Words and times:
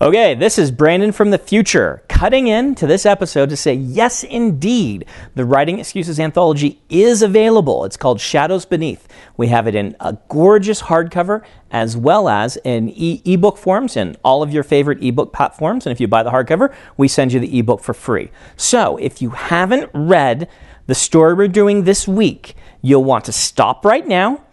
Okay, 0.00 0.36
this 0.36 0.58
is 0.58 0.70
Brandon 0.70 1.10
from 1.10 1.30
the 1.30 1.38
future, 1.38 2.04
cutting 2.06 2.46
in 2.46 2.76
to 2.76 2.86
this 2.86 3.04
episode 3.04 3.48
to 3.48 3.56
say, 3.56 3.74
yes, 3.74 4.22
indeed, 4.22 5.04
the 5.34 5.44
Writing 5.44 5.80
Excuses 5.80 6.20
anthology 6.20 6.80
is 6.88 7.20
available. 7.20 7.84
It's 7.84 7.96
called 7.96 8.20
Shadows 8.20 8.64
Beneath. 8.64 9.08
We 9.36 9.48
have 9.48 9.66
it 9.66 9.74
in 9.74 9.96
a 9.98 10.16
gorgeous 10.28 10.82
hardcover 10.82 11.42
as 11.72 11.96
well 11.96 12.28
as 12.28 12.56
in 12.58 12.90
e- 12.90 13.22
ebook 13.24 13.58
forms 13.58 13.96
in 13.96 14.16
all 14.22 14.44
of 14.44 14.52
your 14.52 14.62
favorite 14.62 15.02
ebook 15.02 15.32
platforms. 15.32 15.84
And 15.84 15.90
if 15.90 16.00
you 16.00 16.06
buy 16.06 16.22
the 16.22 16.30
hardcover, 16.30 16.72
we 16.96 17.08
send 17.08 17.32
you 17.32 17.40
the 17.40 17.58
ebook 17.58 17.80
for 17.80 17.92
free. 17.92 18.30
So 18.56 18.98
if 18.98 19.20
you 19.20 19.30
haven't 19.30 19.90
read 19.92 20.48
the 20.86 20.94
story 20.94 21.34
we're 21.34 21.48
doing 21.48 21.82
this 21.82 22.06
week, 22.06 22.54
you'll 22.82 23.02
want 23.02 23.24
to 23.24 23.32
stop 23.32 23.84
right 23.84 24.06
now, 24.06 24.44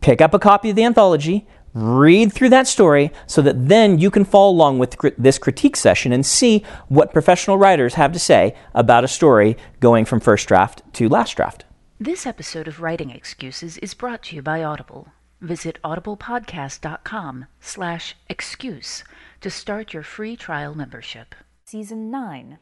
pick 0.00 0.22
up 0.22 0.32
a 0.32 0.38
copy 0.38 0.70
of 0.70 0.76
the 0.76 0.84
anthology, 0.84 1.46
read 1.76 2.32
through 2.32 2.48
that 2.48 2.66
story 2.66 3.12
so 3.26 3.42
that 3.42 3.68
then 3.68 3.98
you 3.98 4.10
can 4.10 4.24
follow 4.24 4.50
along 4.50 4.78
with 4.78 4.96
this 5.18 5.38
critique 5.38 5.76
session 5.76 6.10
and 6.10 6.24
see 6.24 6.64
what 6.88 7.12
professional 7.12 7.58
writers 7.58 7.94
have 7.94 8.12
to 8.12 8.18
say 8.18 8.56
about 8.74 9.04
a 9.04 9.08
story 9.08 9.56
going 9.78 10.06
from 10.06 10.18
first 10.18 10.48
draft 10.48 10.82
to 10.94 11.08
last 11.08 11.36
draft. 11.36 11.64
This 12.00 12.26
episode 12.26 12.66
of 12.66 12.80
Writing 12.80 13.10
Excuses 13.10 13.76
is 13.78 13.92
brought 13.92 14.22
to 14.24 14.36
you 14.36 14.42
by 14.42 14.64
Audible. 14.64 15.08
Visit 15.42 15.78
audiblepodcast.com 15.84 17.46
slash 17.60 18.16
excuse 18.28 19.04
to 19.42 19.50
start 19.50 19.92
your 19.92 20.02
free 20.02 20.34
trial 20.34 20.74
membership. 20.74 21.34
Season 21.64 22.10
9, 22.10 22.58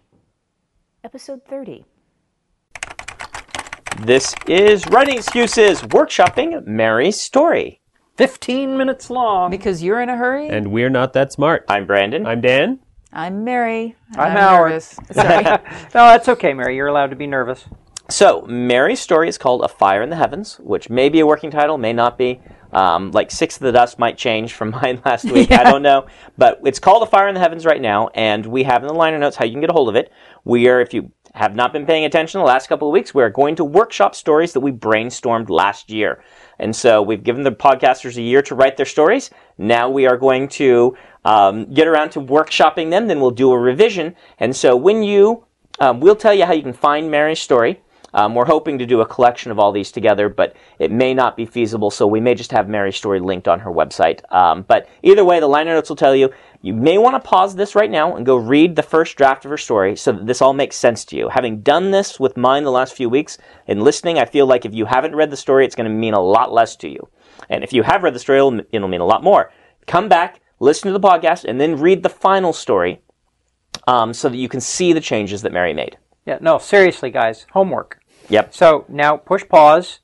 Episode 1.05 1.45
30. 1.45 1.85
This 4.01 4.35
is 4.49 4.87
Writing 4.89 5.19
Excuses, 5.19 5.83
workshopping 5.83 6.67
Mary's 6.67 7.21
story. 7.21 7.81
15 8.17 8.77
minutes 8.77 9.11
long. 9.11 9.51
Because 9.51 9.83
you're 9.83 10.01
in 10.01 10.09
a 10.09 10.17
hurry? 10.17 10.49
And 10.49 10.71
we're 10.71 10.91
not 10.91 11.13
that 11.15 11.33
smart. 11.33 11.65
I'm 11.69 11.87
Brandon. 11.87 12.27
I'm 12.27 12.41
Dan. 12.41 12.79
I'm 13.13 13.45
Mary. 13.45 13.97
I'm, 14.15 14.21
I'm 14.21 14.33
Howard. 14.33 14.71
nervous. 14.71 14.97
Sorry. 15.13 15.45
no, 15.45 15.59
that's 15.93 16.29
okay, 16.29 16.53
Mary. 16.55 16.77
You're 16.77 16.89
allowed 16.89 17.11
to 17.11 17.17
be 17.17 17.27
nervous. 17.27 17.65
So, 18.11 18.43
Mary's 18.43 19.01
story 19.01 19.29
is 19.29 19.39
called 19.39 19.63
A 19.63 19.69
Fire 19.69 20.03
in 20.03 20.11
the 20.11 20.17
Heavens, 20.17 20.59
which 20.61 20.91
may 20.91 21.09
be 21.09 21.21
a 21.21 21.27
working 21.27 21.51
title, 21.51 21.79
may 21.79 21.93
not 21.93 22.19
be. 22.19 22.41
Um, 22.73 23.13
like 23.13 23.31
Six 23.31 23.57
of 23.57 23.63
the 23.63 23.73
Dust 23.73 23.99
might 23.99 24.19
change 24.19 24.53
from 24.53 24.71
mine 24.83 25.01
last 25.05 25.25
week. 25.25 25.49
yeah. 25.51 25.61
I 25.61 25.65
don't 25.71 25.83
know. 25.83 26.07
But 26.37 26.61
it's 26.65 26.79
called 26.79 27.03
A 27.03 27.07
Fire 27.07 27.29
in 27.29 27.35
the 27.35 27.41
Heavens 27.41 27.65
right 27.65 27.81
now, 27.81 28.09
and 28.15 28.45
we 28.47 28.65
have 28.65 28.83
in 28.83 28.89
the 28.89 28.95
liner 28.95 29.19
notes 29.19 29.37
how 29.37 29.45
you 29.45 29.53
can 29.53 29.61
get 29.61 29.71
a 29.71 29.75
hold 29.75 29.89
of 29.89 29.97
it. 29.97 30.13
We 30.45 30.69
are, 30.69 30.81
if 30.81 30.93
you 30.93 31.11
have 31.35 31.57
not 31.57 31.73
been 31.73 31.85
paying 31.85 32.05
attention 32.05 32.39
the 32.39 32.47
last 32.47 32.69
couple 32.69 32.89
of 32.89 32.93
weeks, 32.93 33.13
we're 33.13 33.29
going 33.29 33.57
to 33.57 33.65
workshop 33.65 34.15
stories 34.15 34.53
that 34.53 34.61
we 34.61 34.71
brainstormed 34.71 35.49
last 35.51 35.91
year. 35.91 36.23
And 36.61 36.75
so 36.75 37.03
we've 37.03 37.25
given 37.25 37.43
the 37.43 37.51
podcasters 37.51 38.17
a 38.17 38.23
year 38.23 38.41
to 38.43 38.55
write 38.55 38.77
their 38.77 38.87
stories. 38.87 39.31
Now 39.59 39.91
we 39.91 40.07
are 40.07 40.17
going 40.17 40.49
to 40.51 40.97
um, 41.25 41.73
get 41.75 41.89
around 41.89 42.11
to 42.11 42.21
workshopping 42.21 42.91
them. 42.91 43.09
Then 43.09 43.21
we'll 43.21 43.33
do 43.33 43.51
a 43.53 43.59
revision. 43.59 44.15
And 44.39 44.55
so 44.55 44.77
when 44.77 45.03
you, 45.03 45.45
um, 45.81 45.99
we'll 45.99 46.17
tell 46.17 46.33
you 46.33 46.45
how 46.45 46.53
you 46.53 46.63
can 46.63 46.73
find 46.73 47.11
Mary's 47.11 47.41
story. 47.41 47.83
Um, 48.15 48.35
we're 48.35 48.47
hoping 48.47 48.79
to 48.79 48.87
do 48.87 49.01
a 49.01 49.07
collection 49.07 49.51
of 49.51 49.59
all 49.59 49.73
these 49.73 49.91
together, 49.91 50.29
but 50.29 50.55
it 50.79 50.91
may 50.91 51.13
not 51.13 51.37
be 51.37 51.45
feasible, 51.45 51.91
so 51.91 52.07
we 52.07 52.21
may 52.21 52.35
just 52.35 52.53
have 52.53 52.69
Mary's 52.69 52.97
story 52.97 53.19
linked 53.21 53.49
on 53.49 53.61
her 53.61 53.71
website. 53.71 54.21
Um, 54.33 54.63
but 54.63 54.89
either 55.03 55.25
way, 55.25 55.41
the 55.41 55.49
liner 55.49 55.75
notes 55.75 55.89
will 55.89 55.97
tell 55.97 56.15
you 56.15 56.31
you 56.63 56.73
may 56.73 56.97
want 56.97 57.15
to 57.15 57.29
pause 57.29 57.57
this 57.57 57.75
right 57.75 57.91
now 57.91 58.17
and 58.17 58.25
go 58.25 58.37
read 58.37 58.77
the 58.77 58.83
first 58.83 59.17
draft 59.17 59.45
of 59.45 59.51
her 59.51 59.59
story 59.59 59.97
so 59.97 60.13
that 60.13 60.27
this 60.27 60.41
all 60.41 60.55
makes 60.55 60.77
sense 60.77 61.05
to 61.07 61.17
you. 61.17 61.29
Having 61.29 61.61
done 61.61 61.91
this 61.91 62.19
with 62.19 62.39
mine 62.39 62.65
the 62.65 62.71
last 62.71 62.95
few 62.95 63.11
weeks 63.11 63.37
and 63.67 63.83
listening, 63.83 64.19
I 64.19 64.25
feel 64.25 64.47
like 64.47 64.65
if 64.65 64.73
you 64.73 64.87
haven't 64.87 65.15
read 65.15 65.31
the 65.31 65.37
story, 65.37 65.67
it's 65.67 65.75
going 65.75 65.91
to 65.91 65.95
mean 65.95 66.15
a 66.15 66.21
lot 66.21 66.53
less 66.53 66.77
to 66.77 66.89
you. 66.89 67.09
And 67.51 67.65
if 67.65 67.73
you 67.73 67.83
have 67.83 68.03
read 68.03 68.15
the 68.15 68.19
story, 68.19 68.39
it'll, 68.39 68.89
mean 68.89 69.01
a 69.01 69.05
lot 69.05 69.23
more. 69.23 69.53
Come 69.87 70.09
back, 70.09 70.41
listen 70.61 70.91
to 70.91 70.99
the 70.99 71.07
podcast, 71.07 71.45
and 71.45 71.61
then 71.61 71.81
read 71.81 72.03
the 72.03 72.09
final 72.09 72.53
story 72.53 73.03
um, 73.87 74.15
so 74.15 74.29
that 74.29 74.39
you 74.39 74.49
can 74.49 74.61
see 74.61 74.93
the 74.93 75.01
changes 75.01 75.43
that 75.43 75.53
Mary 75.53 75.75
made. 75.75 75.99
Yeah, 76.25 76.39
no, 76.41 76.59
seriously, 76.59 77.11
guys, 77.11 77.45
homework. 77.53 78.01
Yep. 78.29 78.55
So 78.55 78.85
now 78.89 79.17
push 79.17 79.47
pause. 79.49 80.01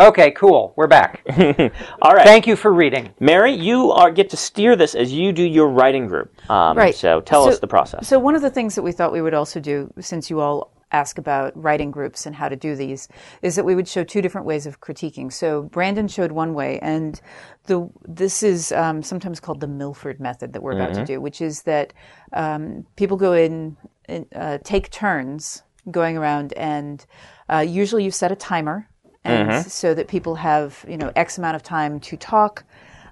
Okay, 0.00 0.30
cool. 0.30 0.74
We're 0.76 0.86
back. 0.86 1.22
All 2.02 2.12
right. 2.14 2.24
Thank 2.24 2.46
you 2.46 2.54
for 2.54 2.72
reading. 2.72 3.12
Mary, 3.18 3.52
you 3.52 3.90
are 3.90 4.12
get 4.12 4.30
to 4.30 4.36
steer 4.36 4.76
this 4.76 4.94
as 4.94 5.12
you 5.12 5.32
do 5.32 5.42
your 5.42 5.66
writing 5.68 6.06
group. 6.06 6.32
Um, 6.48 6.76
Right. 6.76 6.94
So 6.94 7.20
tell 7.20 7.44
So- 7.44 7.50
us 7.50 7.58
the 7.58 7.66
process. 7.66 8.06
So 8.06 8.18
one 8.20 8.36
of 8.36 8.42
the 8.42 8.50
things 8.50 8.76
that 8.76 8.82
we 8.82 8.92
thought 8.92 9.10
we 9.10 9.20
would 9.22 9.34
also 9.34 9.58
do, 9.58 9.92
since 9.98 10.30
you 10.30 10.38
all 10.40 10.72
ask 10.92 11.18
about 11.18 11.52
writing 11.60 11.90
groups 11.90 12.26
and 12.26 12.34
how 12.36 12.48
to 12.48 12.54
do 12.54 12.76
these, 12.76 13.08
is 13.42 13.56
that 13.56 13.64
we 13.64 13.74
would 13.74 13.88
show 13.88 14.04
two 14.04 14.22
different 14.22 14.46
ways 14.46 14.66
of 14.66 14.80
critiquing. 14.80 15.32
So 15.32 15.62
Brandon 15.64 16.06
showed 16.06 16.30
one 16.30 16.54
way, 16.54 16.78
and 16.80 17.20
the 17.66 17.90
this 18.06 18.44
is 18.44 18.70
um, 18.70 19.02
sometimes 19.02 19.40
called 19.40 19.58
the 19.60 19.66
Milford 19.66 20.20
method 20.20 20.52
that 20.52 20.62
we're 20.62 20.72
about 20.72 20.94
to 20.94 21.00
Mhm. 21.00 21.06
do, 21.06 21.20
which 21.20 21.40
is 21.40 21.62
that 21.64 21.92
um, 22.32 22.86
people 22.94 23.16
go 23.16 23.32
in, 23.32 23.76
and 24.06 24.26
uh, 24.34 24.58
take 24.62 24.90
turns 24.90 25.64
going 25.90 26.16
around, 26.16 26.52
and 26.54 27.04
uh, 27.48 27.64
usually 27.66 28.04
you 28.04 28.10
set 28.10 28.32
a 28.32 28.36
timer, 28.36 28.88
and 29.24 29.50
Mhm. 29.50 29.70
so 29.70 29.94
that 29.94 30.08
people 30.08 30.36
have 30.36 30.84
you 30.88 30.96
know 30.96 31.10
X 31.16 31.38
amount 31.38 31.56
of 31.56 31.62
time 31.62 32.00
to 32.00 32.16
talk. 32.16 32.64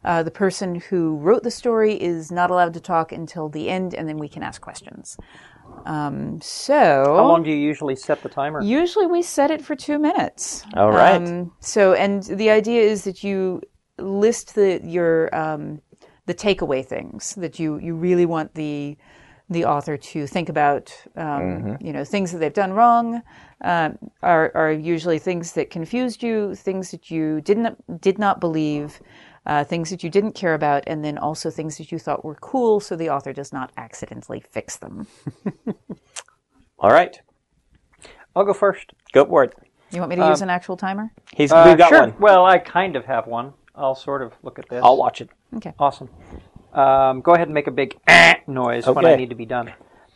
Uh, 0.04 0.22
the 0.22 0.30
person 0.30 0.76
who 0.76 1.16
wrote 1.16 1.42
the 1.42 1.50
story 1.50 1.94
is 2.00 2.30
not 2.30 2.50
allowed 2.50 2.72
to 2.74 2.80
talk 2.80 3.10
until 3.10 3.48
the 3.48 3.68
end, 3.68 3.92
and 3.94 4.08
then 4.08 4.18
we 4.18 4.28
can 4.28 4.42
ask 4.42 4.60
questions. 4.60 5.16
Um, 5.84 6.40
so, 6.40 7.14
How 7.16 7.26
long 7.26 7.42
do 7.42 7.50
you 7.50 7.56
usually 7.56 7.96
set 7.96 8.22
the 8.22 8.28
timer? 8.28 8.60
Usually 8.62 9.06
we 9.06 9.22
set 9.22 9.50
it 9.50 9.62
for 9.62 9.74
two 9.76 9.98
minutes. 9.98 10.64
All 10.76 10.90
right. 10.90 11.16
Um, 11.16 11.52
so, 11.60 11.92
and 11.92 12.22
the 12.24 12.50
idea 12.50 12.82
is 12.82 13.04
that 13.04 13.22
you 13.22 13.62
list 13.98 14.54
the 14.54 14.80
your 14.84 15.34
um, 15.34 15.80
the 16.26 16.34
takeaway 16.34 16.84
things 16.84 17.34
that 17.36 17.58
you 17.58 17.78
you 17.78 17.94
really 17.94 18.26
want 18.26 18.54
the 18.54 18.96
the 19.48 19.64
author 19.64 19.96
to 19.96 20.26
think 20.26 20.48
about. 20.48 20.92
Um, 21.16 21.24
Mhm. 21.62 21.82
You 21.82 21.92
know, 21.92 22.04
things 22.04 22.32
that 22.32 22.38
they've 22.38 22.52
done 22.52 22.72
wrong 22.72 23.22
um, 23.62 23.98
are 24.22 24.50
are 24.54 24.72
usually 24.72 25.18
things 25.18 25.52
that 25.52 25.70
confused 25.70 26.22
you, 26.22 26.54
things 26.54 26.90
that 26.90 27.10
you 27.10 27.40
didn't 27.40 28.00
did 28.00 28.18
not 28.18 28.40
believe. 28.40 29.00
Uh, 29.48 29.62
things 29.62 29.90
that 29.90 30.02
you 30.02 30.10
didn't 30.10 30.32
care 30.32 30.54
about, 30.54 30.82
and 30.88 31.04
then 31.04 31.16
also 31.16 31.50
things 31.50 31.78
that 31.78 31.92
you 31.92 32.00
thought 32.00 32.24
were 32.24 32.34
cool, 32.34 32.80
so 32.80 32.96
the 32.96 33.08
author 33.08 33.32
does 33.32 33.52
not 33.52 33.70
accidentally 33.76 34.40
fix 34.50 34.76
them. 34.76 35.06
All 36.80 36.90
right. 36.90 37.20
I'll 38.34 38.44
go 38.44 38.52
first. 38.52 38.92
Go 39.12 39.24
for 39.24 39.44
it. 39.44 39.54
You 39.92 40.00
want 40.00 40.10
me 40.10 40.16
to 40.16 40.22
Um, 40.24 40.30
use 40.30 40.42
an 40.42 40.50
actual 40.50 40.76
timer? 40.76 41.12
He's 41.32 41.52
Uh, 41.52 41.62
we've 41.68 41.78
got 41.78 41.90
sure. 41.90 42.00
one. 42.00 42.14
Well, 42.18 42.44
I 42.44 42.58
kind 42.58 42.96
of 42.96 43.04
have 43.04 43.28
one. 43.28 43.52
I'll 43.76 43.94
sort 43.94 44.20
of 44.22 44.32
look 44.42 44.58
at 44.58 44.68
this. 44.68 44.82
I'll 44.82 44.96
watch 44.96 45.20
it. 45.20 45.30
Okay. 45.54 45.74
Awesome. 45.78 46.08
Um, 46.76 47.22
go 47.22 47.34
ahead 47.34 47.48
and 47.48 47.54
make 47.54 47.66
a 47.66 47.72
big 47.72 47.98
eh 48.06 48.34
noise 48.46 48.86
when 48.86 49.06
I 49.06 49.16
need 49.16 49.30
to 49.30 49.34
be 49.34 49.46
done. 49.46 49.72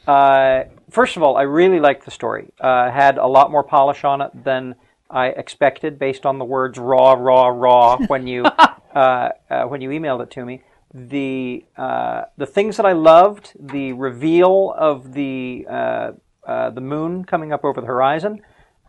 Uh, 0.06 0.64
first 0.90 1.16
of 1.16 1.22
all, 1.22 1.36
I 1.36 1.42
really 1.42 1.80
liked 1.80 2.04
the 2.04 2.10
story. 2.10 2.52
Uh, 2.60 2.90
had 2.90 3.16
a 3.16 3.26
lot 3.26 3.50
more 3.50 3.64
polish 3.64 4.04
on 4.04 4.20
it 4.20 4.44
than 4.44 4.74
I 5.10 5.28
expected, 5.28 5.98
based 5.98 6.26
on 6.26 6.38
the 6.38 6.44
words 6.44 6.78
"raw, 6.78 7.14
raw, 7.14 7.48
raw" 7.48 7.96
when 8.08 8.26
you 8.26 8.44
uh, 8.44 9.30
uh, 9.50 9.64
when 9.64 9.80
you 9.80 9.88
emailed 9.90 10.22
it 10.22 10.30
to 10.32 10.44
me. 10.44 10.62
The 10.92 11.64
uh, 11.76 12.24
the 12.36 12.46
things 12.46 12.76
that 12.76 12.84
I 12.84 12.92
loved, 12.92 13.52
the 13.58 13.92
reveal 13.94 14.74
of 14.76 15.14
the 15.14 15.66
uh, 15.68 16.12
uh, 16.46 16.70
the 16.70 16.80
moon 16.80 17.24
coming 17.24 17.52
up 17.52 17.64
over 17.64 17.80
the 17.80 17.86
horizon. 17.86 18.42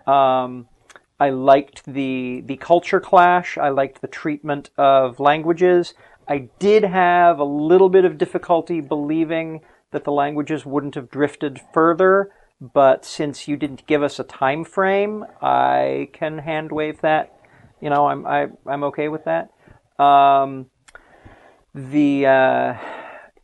Um, 0.08 0.68
I 1.20 1.30
liked 1.30 1.86
the 1.86 2.42
the 2.46 2.58
culture 2.58 3.00
clash. 3.00 3.58
I 3.58 3.70
liked 3.70 4.02
the 4.02 4.08
treatment 4.08 4.72
of 4.78 5.20
languages. 5.20 5.94
I 6.32 6.48
did 6.60 6.86
have 6.86 7.40
a 7.40 7.44
little 7.44 7.90
bit 7.90 8.06
of 8.06 8.18
difficulty 8.18 8.80
believing 8.80 9.60
that 9.92 10.06
the 10.06 10.14
languages 10.14 10.66
wouldn't 10.66 10.96
have 10.96 11.10
drifted 11.10 11.60
further, 11.74 12.32
but 12.62 13.04
since 13.04 13.50
you 13.50 13.58
didn't 13.58 13.86
give 13.86 14.02
us 14.02 14.18
a 14.18 14.24
time 14.24 14.64
frame, 14.64 15.26
I 15.42 16.08
can 16.14 16.38
hand 16.38 16.72
wave 16.72 17.02
that. 17.02 17.38
You 17.82 17.90
know, 17.90 18.08
I'm 18.08 18.26
I, 18.26 18.48
I'm 18.66 18.86
okay 18.86 19.10
with 19.10 19.26
that. 19.26 19.52
Um, 20.02 20.68
the 21.76 22.26
uh, 22.26 22.74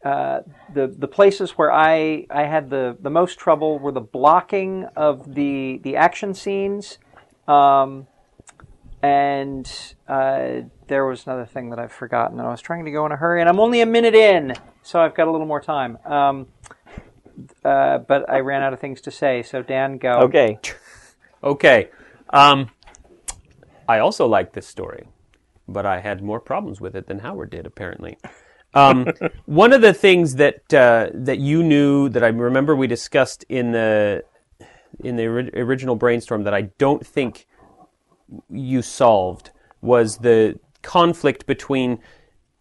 uh, 0.07 0.39
the 0.73 0.87
the 0.97 1.09
places 1.09 1.57
where 1.57 1.73
I 1.73 2.25
I 2.29 2.43
had 2.43 2.69
the, 2.69 2.95
the 3.01 3.09
most 3.09 3.37
trouble 3.37 3.79
were 3.79 3.91
the 3.91 3.99
blocking 3.99 4.85
of 4.95 5.35
the 5.35 5.81
the 5.83 5.97
action 5.97 6.33
scenes, 6.33 6.99
um, 7.49 8.07
and 9.01 9.71
uh, 10.07 10.61
there 10.87 11.05
was 11.05 11.25
another 11.25 11.45
thing 11.45 11.69
that 11.69 11.79
I've 11.79 11.91
forgotten. 11.91 12.39
And 12.39 12.47
I 12.47 12.51
was 12.51 12.61
trying 12.61 12.85
to 12.85 12.91
go 12.91 13.05
in 13.05 13.11
a 13.11 13.15
hurry, 13.15 13.41
and 13.41 13.49
I'm 13.49 13.59
only 13.59 13.81
a 13.81 13.85
minute 13.85 14.15
in, 14.15 14.53
so 14.83 14.99
I've 14.99 15.15
got 15.15 15.27
a 15.27 15.31
little 15.31 15.47
more 15.47 15.61
time. 15.61 15.97
Um, 16.05 16.47
uh, 17.63 17.99
but 17.99 18.29
I 18.29 18.39
ran 18.39 18.63
out 18.63 18.73
of 18.73 18.79
things 18.79 19.01
to 19.01 19.11
say, 19.11 19.43
so 19.43 19.61
Dan, 19.61 19.97
go. 19.97 20.21
Okay. 20.21 20.59
Okay. 21.43 21.89
Um, 22.31 22.71
I 23.87 23.99
also 23.99 24.27
liked 24.27 24.53
this 24.53 24.67
story, 24.67 25.07
but 25.67 25.85
I 25.85 25.99
had 25.99 26.23
more 26.23 26.39
problems 26.39 26.81
with 26.81 26.95
it 26.95 27.07
than 27.07 27.19
Howard 27.19 27.51
did, 27.51 27.65
apparently. 27.65 28.17
Um, 28.73 29.07
one 29.45 29.71
of 29.71 29.81
the 29.81 29.93
things 29.93 30.35
that 30.35 30.73
uh, 30.73 31.09
that 31.13 31.39
you 31.39 31.63
knew 31.63 32.09
that 32.09 32.23
I 32.23 32.27
remember 32.27 32.75
we 32.75 32.87
discussed 32.87 33.45
in 33.47 33.71
the 33.71 34.23
in 35.03 35.15
the 35.15 35.27
ori- 35.27 35.51
original 35.53 35.95
brainstorm 35.95 36.43
that 36.43 36.53
I 36.53 36.63
don't 36.77 37.05
think 37.05 37.47
you 38.49 38.81
solved 38.81 39.51
was 39.81 40.17
the 40.17 40.59
conflict 40.81 41.45
between 41.45 41.99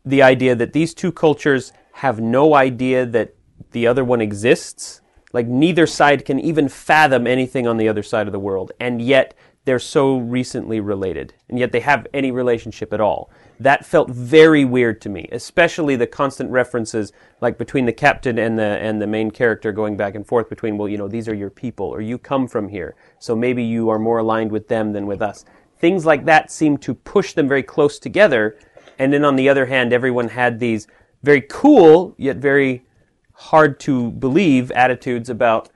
the 0.05 0.23
idea 0.23 0.55
that 0.55 0.73
these 0.73 0.95
two 0.95 1.13
cultures 1.13 1.73
have 1.95 2.21
no 2.21 2.55
idea 2.55 3.07
that 3.07 3.35
the 3.73 3.87
other 3.87 4.05
one 4.05 4.21
exists. 4.21 5.01
Like 5.33 5.47
neither 5.47 5.87
side 5.87 6.25
can 6.25 6.39
even 6.39 6.69
fathom 6.69 7.27
anything 7.27 7.67
on 7.67 7.77
the 7.77 7.89
other 7.89 8.03
side 8.03 8.27
of 8.27 8.33
the 8.33 8.39
world, 8.39 8.73
and 8.79 9.03
yet 9.03 9.35
they're 9.67 9.79
so 9.81 10.19
recently 10.19 10.79
related, 10.79 11.35
and 11.49 11.59
yet 11.59 11.73
they 11.73 11.81
have 11.81 12.07
any 12.15 12.31
relationship 12.31 12.93
at 12.93 13.01
all. 13.01 13.29
That 13.59 13.85
felt 13.85 14.09
very 14.09 14.65
weird 14.65 15.01
to 15.03 15.09
me, 15.09 15.29
especially 15.33 15.97
the 15.97 16.07
constant 16.07 16.51
references, 16.53 17.13
like 17.41 17.59
between 17.59 17.85
the 17.85 17.93
captain 17.93 18.39
and 18.39 18.57
the 18.57 18.63
and 18.63 19.03
the 19.03 19.09
main 19.09 19.33
character 19.33 19.73
going 19.73 19.97
back 19.97 20.15
and 20.15 20.25
forth 20.25 20.49
between, 20.49 20.79
well, 20.79 20.89
you 20.89 20.97
know, 20.97 21.09
these 21.09 21.29
are 21.29 21.35
your 21.35 21.51
people, 21.51 21.87
or 21.87 22.01
you 22.01 22.17
come 22.17 22.47
from 22.47 22.69
here, 22.69 22.95
so 23.19 23.35
maybe 23.35 23.65
you 23.65 23.89
are 23.89 23.99
more 23.99 24.19
aligned 24.19 24.53
with 24.53 24.69
them 24.69 24.93
than 24.93 25.05
with 25.05 25.21
us. 25.21 25.45
Things 25.79 26.07
like 26.07 26.25
that 26.27 26.53
seem 26.53 26.79
to 26.79 26.95
push 26.95 27.33
them 27.33 27.49
very 27.49 27.65
close 27.65 27.99
together, 27.99 28.57
and 29.01 29.13
then 29.13 29.25
on 29.25 29.35
the 29.35 29.49
other 29.49 29.67
hand, 29.67 29.93
everyone 29.93 30.29
had 30.29 30.61
these 30.61 30.87
very 31.25 31.41
cool 31.41 32.15
yet 32.17 32.37
very 32.37 32.87
hard 33.33 33.81
to 33.81 34.13
believe 34.13 34.71
attitudes 34.71 35.29
about 35.29 35.71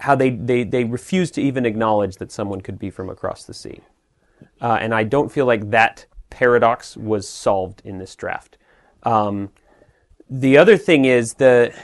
how 0.00 0.14
they, 0.14 0.30
they, 0.30 0.64
they 0.64 0.84
refuse 0.84 1.30
to 1.32 1.42
even 1.42 1.66
acknowledge 1.66 2.16
that 2.16 2.30
someone 2.30 2.60
could 2.60 2.78
be 2.78 2.90
from 2.90 3.10
across 3.10 3.44
the 3.44 3.54
sea. 3.54 3.80
Uh, 4.60 4.78
and 4.80 4.94
I 4.94 5.04
don't 5.04 5.30
feel 5.30 5.46
like 5.46 5.70
that 5.70 6.06
paradox 6.30 6.96
was 6.96 7.28
solved 7.28 7.82
in 7.84 7.98
this 7.98 8.14
draft. 8.14 8.58
Um, 9.02 9.50
the 10.30 10.56
other 10.56 10.76
thing 10.76 11.04
is 11.04 11.34
the 11.34 11.74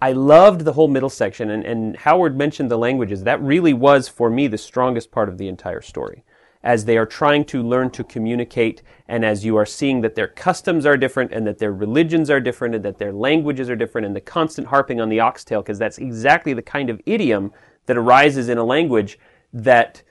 I 0.00 0.12
loved 0.12 0.60
the 0.60 0.72
whole 0.72 0.86
middle 0.86 1.10
section, 1.10 1.50
and, 1.50 1.64
and 1.64 1.96
Howard 1.96 2.36
mentioned 2.36 2.70
the 2.70 2.78
languages. 2.78 3.24
That 3.24 3.42
really 3.42 3.72
was 3.72 4.08
for 4.08 4.30
me 4.30 4.46
the 4.46 4.58
strongest 4.58 5.10
part 5.10 5.28
of 5.28 5.38
the 5.38 5.48
entire 5.48 5.80
story. 5.82 6.24
As 6.62 6.84
they 6.84 6.98
are 6.98 7.06
trying 7.06 7.44
to 7.46 7.62
learn 7.62 7.90
to 7.90 8.02
communicate, 8.04 8.82
and 9.06 9.24
as 9.24 9.44
you 9.44 9.56
are 9.56 9.66
seeing 9.66 10.00
that 10.00 10.16
their 10.16 10.26
customs 10.26 10.84
are 10.84 10.96
different, 10.96 11.32
and 11.32 11.46
that 11.46 11.58
their 11.58 11.72
religions 11.72 12.30
are 12.30 12.40
different, 12.40 12.74
and 12.74 12.84
that 12.84 12.98
their 12.98 13.12
languages 13.12 13.70
are 13.70 13.76
different, 13.76 14.06
and 14.06 14.16
the 14.16 14.20
constant 14.20 14.68
harping 14.68 15.00
on 15.00 15.08
the 15.08 15.20
oxtail, 15.20 15.62
because 15.62 15.78
that's 15.78 15.98
exactly 15.98 16.52
the 16.52 16.62
kind 16.62 16.90
of 16.90 17.00
idiom 17.06 17.52
that 17.86 17.96
arises 17.96 18.48
in 18.48 18.58
a 18.58 18.64
language 18.64 19.18
that 19.52 20.02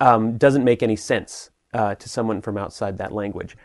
um, 0.00 0.36
doesn't 0.36 0.64
make 0.64 0.82
any 0.82 0.96
sense 0.96 1.50
uh, 1.72 1.94
to 1.94 2.08
someone 2.08 2.42
from 2.42 2.58
outside 2.58 2.98
that 2.98 3.12
language. 3.12 3.56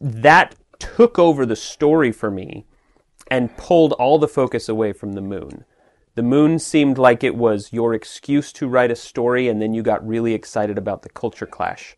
That 0.00 0.54
took 0.78 1.18
over 1.18 1.46
the 1.46 1.56
story 1.56 2.12
for 2.12 2.30
me 2.30 2.66
and 3.30 3.56
pulled 3.56 3.92
all 3.94 4.18
the 4.18 4.28
focus 4.28 4.68
away 4.68 4.92
from 4.92 5.14
the 5.14 5.22
moon. 5.22 5.64
The 6.14 6.22
moon 6.22 6.58
seemed 6.60 6.96
like 6.96 7.24
it 7.24 7.34
was 7.34 7.72
your 7.72 7.92
excuse 7.92 8.52
to 8.54 8.68
write 8.68 8.92
a 8.92 8.96
story, 8.96 9.48
and 9.48 9.60
then 9.60 9.74
you 9.74 9.82
got 9.82 10.06
really 10.06 10.32
excited 10.32 10.78
about 10.78 11.02
the 11.02 11.08
culture 11.08 11.46
clash. 11.46 11.96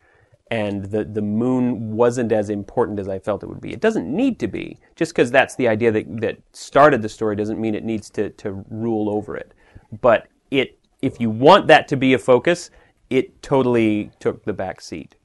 And 0.50 0.84
the, 0.86 1.04
the 1.04 1.22
moon 1.22 1.92
wasn't 1.92 2.32
as 2.32 2.48
important 2.48 2.98
as 2.98 3.08
I 3.08 3.18
felt 3.18 3.42
it 3.42 3.48
would 3.48 3.60
be. 3.60 3.72
It 3.72 3.80
doesn't 3.80 4.08
need 4.08 4.38
to 4.40 4.46
be. 4.46 4.78
Just 4.94 5.12
because 5.12 5.30
that's 5.30 5.56
the 5.56 5.68
idea 5.68 5.90
that, 5.92 6.20
that 6.20 6.38
started 6.52 7.02
the 7.02 7.08
story 7.08 7.36
doesn't 7.36 7.60
mean 7.60 7.74
it 7.74 7.84
needs 7.84 8.08
to, 8.10 8.30
to 8.30 8.64
rule 8.70 9.10
over 9.10 9.36
it. 9.36 9.52
But 10.00 10.28
it, 10.50 10.78
if 11.02 11.20
you 11.20 11.28
want 11.28 11.66
that 11.66 11.88
to 11.88 11.96
be 11.96 12.14
a 12.14 12.18
focus, 12.18 12.70
it 13.10 13.42
totally 13.42 14.12
took 14.18 14.44
the 14.44 14.52
back 14.52 14.80
seat. 14.80 15.16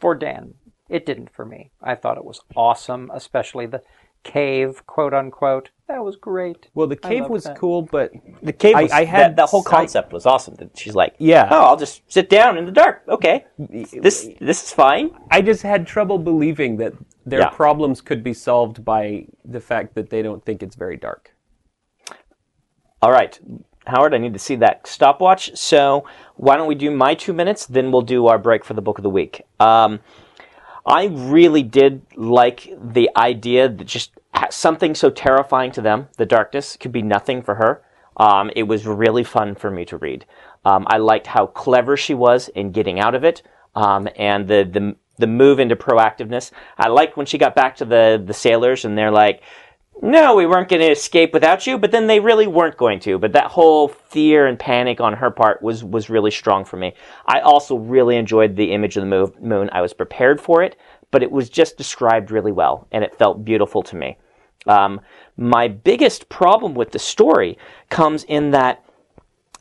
For 0.00 0.14
Dan, 0.14 0.54
it 0.88 1.04
didn't 1.04 1.30
for 1.34 1.44
me. 1.44 1.70
I 1.82 1.96
thought 1.96 2.18
it 2.18 2.24
was 2.24 2.40
awesome, 2.56 3.10
especially 3.12 3.66
the 3.66 3.82
cave, 4.22 4.86
quote 4.86 5.14
unquote. 5.14 5.70
That 5.88 6.04
was 6.04 6.16
great. 6.16 6.68
Well, 6.74 6.86
the 6.86 6.98
I 7.02 7.08
cave 7.08 7.20
loved 7.22 7.32
was 7.32 7.44
that. 7.44 7.58
cool, 7.58 7.82
but 7.82 8.12
The 8.42 8.52
cave 8.52 8.76
I- 8.76 8.82
was, 8.84 8.92
I 8.92 9.04
had 9.04 9.32
that, 9.32 9.36
that 9.36 9.48
whole 9.50 9.62
sight- 9.62 9.70
concept 9.70 10.12
was 10.12 10.24
awesome. 10.26 10.54
That 10.54 10.76
She's 10.78 10.94
like, 10.94 11.14
Yeah. 11.18 11.48
oh, 11.50 11.62
I'll 11.64 11.76
just 11.76 12.02
sit 12.10 12.30
down 12.30 12.56
in 12.56 12.64
the 12.64 12.72
dark. 12.72 13.02
Okay, 13.08 13.44
this 13.58 14.28
this 14.40 14.64
is 14.64 14.72
fine. 14.72 15.10
I 15.30 15.42
just 15.42 15.62
had 15.62 15.86
trouble 15.86 16.18
believing 16.18 16.76
that 16.78 16.94
their 17.26 17.40
Yeah. 17.40 17.50
problems 17.50 18.00
could 18.00 18.22
be 18.24 18.32
solved 18.34 18.84
by 18.84 19.26
the 19.44 19.60
fact 19.60 19.94
that 19.94 20.08
they 20.10 20.22
don't 20.22 20.44
think 20.44 20.62
it's 20.62 20.76
very 20.76 20.96
dark. 20.96 21.34
All 23.02 23.10
right, 23.10 23.38
Howard, 23.86 24.14
I 24.14 24.18
need 24.18 24.32
to 24.32 24.38
see 24.38 24.54
that 24.56 24.86
stopwatch. 24.86 25.56
So 25.56 26.04
why 26.36 26.56
don't 26.56 26.68
we 26.68 26.74
do 26.76 26.90
my 26.90 27.14
two 27.14 27.32
minutes? 27.32 27.66
Then 27.66 27.90
we'll 27.90 28.02
do 28.02 28.28
our 28.28 28.38
break 28.38 28.64
for 28.64 28.74
the 28.74 28.82
book 28.82 28.98
of 28.98 29.02
the 29.02 29.10
week. 29.10 29.42
Um, 29.60 30.00
I 30.84 31.04
really 31.06 31.62
did 31.62 32.02
like 32.16 32.72
the 32.80 33.10
idea 33.16 33.68
that 33.68 33.84
just 33.84 34.12
something 34.50 34.94
so 34.94 35.10
terrifying 35.10 35.72
to 35.72 35.80
them, 35.80 36.08
the 36.16 36.26
darkness, 36.26 36.76
could 36.76 36.92
be 36.92 37.02
nothing 37.02 37.42
for 37.42 37.54
her. 37.56 37.82
Um, 38.16 38.50
it 38.56 38.64
was 38.64 38.86
really 38.86 39.24
fun 39.24 39.54
for 39.54 39.70
me 39.70 39.84
to 39.86 39.96
read. 39.96 40.26
Um, 40.64 40.86
I 40.88 40.98
liked 40.98 41.26
how 41.26 41.46
clever 41.46 41.96
she 41.96 42.14
was 42.14 42.48
in 42.48 42.72
getting 42.72 43.00
out 43.00 43.14
of 43.14 43.24
it, 43.24 43.42
um, 43.74 44.08
and 44.16 44.46
the, 44.48 44.68
the 44.70 44.96
the 45.18 45.26
move 45.26 45.60
into 45.60 45.76
proactiveness. 45.76 46.50
I 46.78 46.88
liked 46.88 47.16
when 47.16 47.26
she 47.26 47.38
got 47.38 47.54
back 47.54 47.76
to 47.76 47.84
the 47.84 48.22
the 48.24 48.34
sailors, 48.34 48.84
and 48.84 48.96
they're 48.96 49.10
like, 49.10 49.42
no, 50.02 50.34
we 50.34 50.46
weren't 50.46 50.68
going 50.68 50.82
to 50.82 50.90
escape 50.90 51.32
without 51.32 51.64
you, 51.64 51.78
but 51.78 51.92
then 51.92 52.08
they 52.08 52.18
really 52.18 52.48
weren't 52.48 52.76
going 52.76 52.98
to. 53.00 53.20
But 53.20 53.32
that 53.34 53.46
whole 53.46 53.86
fear 53.86 54.48
and 54.48 54.58
panic 54.58 55.00
on 55.00 55.12
her 55.12 55.30
part 55.30 55.62
was, 55.62 55.84
was 55.84 56.10
really 56.10 56.32
strong 56.32 56.64
for 56.64 56.76
me. 56.76 56.94
I 57.24 57.38
also 57.38 57.76
really 57.76 58.16
enjoyed 58.16 58.56
the 58.56 58.72
image 58.72 58.96
of 58.96 59.08
the 59.08 59.32
moon. 59.40 59.70
I 59.72 59.80
was 59.80 59.94
prepared 59.94 60.40
for 60.40 60.60
it, 60.60 60.76
but 61.12 61.22
it 61.22 61.30
was 61.30 61.48
just 61.48 61.76
described 61.76 62.32
really 62.32 62.50
well, 62.50 62.88
and 62.90 63.04
it 63.04 63.16
felt 63.16 63.44
beautiful 63.44 63.80
to 63.84 63.96
me. 63.96 64.18
Um, 64.66 65.00
my 65.36 65.68
biggest 65.68 66.28
problem 66.28 66.74
with 66.74 66.90
the 66.90 66.98
story 66.98 67.56
comes 67.88 68.24
in 68.24 68.50
that 68.50 68.84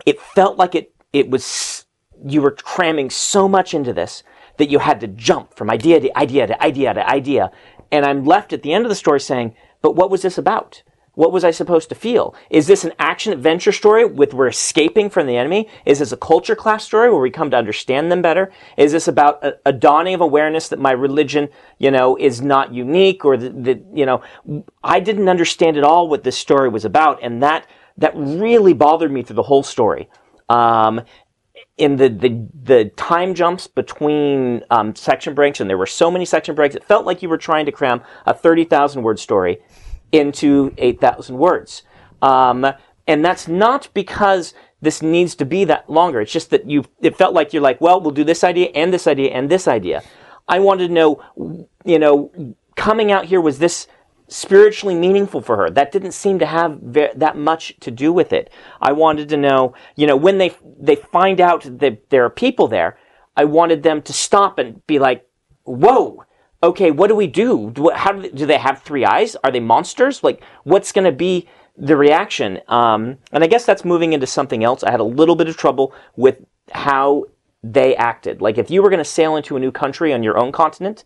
it 0.08 0.20
felt 0.20 0.58
like 0.58 0.74
it, 0.74 0.92
it 1.14 1.30
was, 1.30 1.86
you 2.26 2.42
were 2.42 2.52
cramming 2.52 3.12
so 3.12 3.48
much 3.48 3.76
into 3.76 3.94
this 3.94 4.24
that 4.58 4.72
you 4.72 4.80
had 4.80 5.00
to 5.02 5.08
jump 5.08 5.54
from 5.54 5.70
idea 5.70 6.00
to 6.00 6.18
idea 6.18 6.48
to 6.48 6.64
idea 6.64 6.96
to 6.96 7.08
idea. 7.08 7.52
And 7.92 8.06
I'm 8.06 8.26
left 8.26 8.54
at 8.54 8.64
the 8.64 8.74
end 8.74 8.86
of 8.86 8.90
the 8.90 8.96
story 8.96 9.20
saying, 9.20 9.56
but 9.82 9.96
what 9.96 10.10
was 10.10 10.22
this 10.22 10.38
about? 10.38 10.84
What 11.14 11.34
was 11.34 11.44
I 11.44 11.52
supposed 11.52 11.90
to 11.90 11.96
feel? 11.96 12.34
Is 12.50 12.68
this 12.68 12.86
an 12.86 12.94
action 12.98 13.34
adventure 13.34 13.74
story 13.74 14.06
with 14.06 14.34
we're 14.34 14.48
escaping 14.48 15.10
from 15.10 15.28
the 15.28 15.36
enemy? 15.36 15.68
Is 15.86 16.00
this 16.00 16.14
a 16.14 16.18
culture 16.18 16.56
class 16.56 16.86
story 16.86 17.12
where 17.12 17.20
we 17.20 17.30
come 17.30 17.52
to 17.52 17.58
understand 17.58 18.10
them 18.10 18.22
better? 18.22 18.50
Is 18.78 18.94
this 18.94 19.10
about 19.10 19.44
a, 19.44 19.58
a 19.66 19.74
dawning 19.74 20.16
of 20.16 20.22
awareness 20.22 20.70
that 20.70 20.80
my 20.80 20.92
religion, 20.92 21.50
you 21.80 21.92
know, 21.92 22.16
is 22.16 22.42
not 22.42 22.74
unique 22.74 23.26
or 23.26 23.36
that, 23.36 23.86
you 23.94 24.06
know, 24.06 24.24
I 24.84 25.02
didn't 25.02 25.28
understand 25.28 25.76
at 25.76 25.84
all 25.84 26.08
what 26.08 26.24
this 26.24 26.38
story 26.38 26.70
was 26.70 26.86
about. 26.86 27.20
And 27.22 27.44
that, 27.44 27.68
that 27.98 28.14
really 28.16 28.74
bothered 28.74 29.12
me 29.12 29.22
through 29.22 29.36
the 29.36 29.44
whole 29.44 29.64
story. 29.64 30.08
Um, 30.48 31.02
in 31.82 31.96
the, 31.96 32.10
the, 32.10 32.48
the 32.64 32.86
time 32.96 33.34
jumps 33.34 33.66
between 33.66 34.64
um, 34.70 34.94
section 34.94 35.34
breaks, 35.34 35.60
and 35.60 35.68
there 35.68 35.80
were 35.80 35.88
so 35.88 36.12
many 36.12 36.26
section 36.26 36.54
breaks, 36.54 36.76
it 36.76 36.84
felt 36.84 37.08
like 37.08 37.24
you 37.24 37.28
were 37.28 37.40
trying 37.40 37.66
to 37.66 37.72
cram 37.72 38.02
a 38.28 38.36
30,000 38.36 39.02
word 39.02 39.20
story 39.20 39.58
into 40.12 40.72
8,000 40.78 41.36
words. 41.36 41.82
Um, 42.22 42.68
and 43.08 43.26
that's 43.26 43.48
not 43.48 43.90
because 43.96 44.54
this 44.80 45.02
needs 45.02 45.34
to 45.36 45.44
be 45.44 45.64
that 45.66 45.90
longer. 45.90 46.22
It's 46.22 46.32
just 46.32 46.52
that 46.52 46.70
you, 46.70 46.86
it 47.02 47.18
felt 47.18 47.34
like 47.34 47.52
you're 47.52 47.64
like, 47.64 47.82
well, 47.82 48.00
we'll 48.00 48.12
do 48.12 48.24
this 48.24 48.44
idea 48.44 48.68
and 48.76 48.94
this 48.94 49.08
idea 49.08 49.32
and 49.32 49.50
this 49.50 49.68
idea. 49.68 50.04
I 50.48 50.60
wanted 50.60 50.90
to 50.90 50.94
know, 50.94 51.68
you 51.84 51.98
know, 51.98 52.56
coming 52.76 53.12
out 53.12 53.26
here 53.26 53.42
was 53.42 53.58
this 53.58 53.88
spiritually 54.32 54.96
meaningful 54.96 55.42
for 55.42 55.58
her. 55.58 55.70
That 55.70 55.92
didn't 55.92 56.14
seem 56.14 56.40
to 56.40 56.46
have 56.46 56.80
ve- 56.82 57.12
that 57.16 57.38
much 57.38 57.76
to 57.82 57.92
do 57.92 58.14
with 58.14 58.32
it. 58.32 58.50
I 58.82 58.94
wanted 58.94 59.28
to 59.30 59.38
know, 59.38 59.74
you 59.96 60.08
know, 60.08 60.16
when 60.16 60.38
they 60.38 60.56
they 60.80 60.96
find 60.96 61.42
out 61.42 61.64
that 61.80 62.10
there 62.10 62.24
are 62.24 62.30
people 62.30 62.68
there, 62.68 62.98
I 63.36 63.44
wanted 63.44 63.84
them 63.84 64.02
to 64.04 64.14
stop 64.14 64.58
and 64.58 64.86
be 64.88 65.00
like, 65.00 65.28
"Whoa, 65.64 66.24
okay, 66.64 66.92
what 66.92 67.08
do 67.08 67.16
we 67.16 67.28
do? 67.28 67.72
do 67.72 67.92
how 67.94 68.14
do 68.14 68.22
they, 68.22 68.30
do 68.30 68.46
they 68.46 68.58
have 68.58 68.82
three 68.82 69.06
eyes? 69.06 69.36
Are 69.44 69.52
they 69.52 69.60
monsters? 69.60 70.24
Like, 70.24 70.42
what's 70.64 70.94
going 70.94 71.06
to 71.06 71.12
be 71.12 71.50
the 71.78 71.98
reaction?" 71.98 72.62
Um, 72.70 73.18
and 73.34 73.44
I 73.44 73.48
guess 73.48 73.66
that's 73.66 73.84
moving 73.84 74.14
into 74.14 74.28
something 74.28 74.64
else. 74.64 74.82
I 74.82 74.92
had 74.92 75.02
a 75.02 75.16
little 75.20 75.36
bit 75.36 75.50
of 75.50 75.58
trouble 75.58 75.94
with 76.16 76.38
how 76.72 77.26
they 77.64 77.96
acted. 77.98 78.42
Like, 78.42 78.58
if 78.58 78.72
you 78.72 78.82
were 78.82 78.90
going 78.90 79.00
to 79.00 79.06
sail 79.06 79.36
into 79.36 79.58
a 79.58 79.60
new 79.60 79.72
country 79.72 80.14
on 80.14 80.24
your 80.24 80.38
own 80.38 80.54
continent 80.54 81.04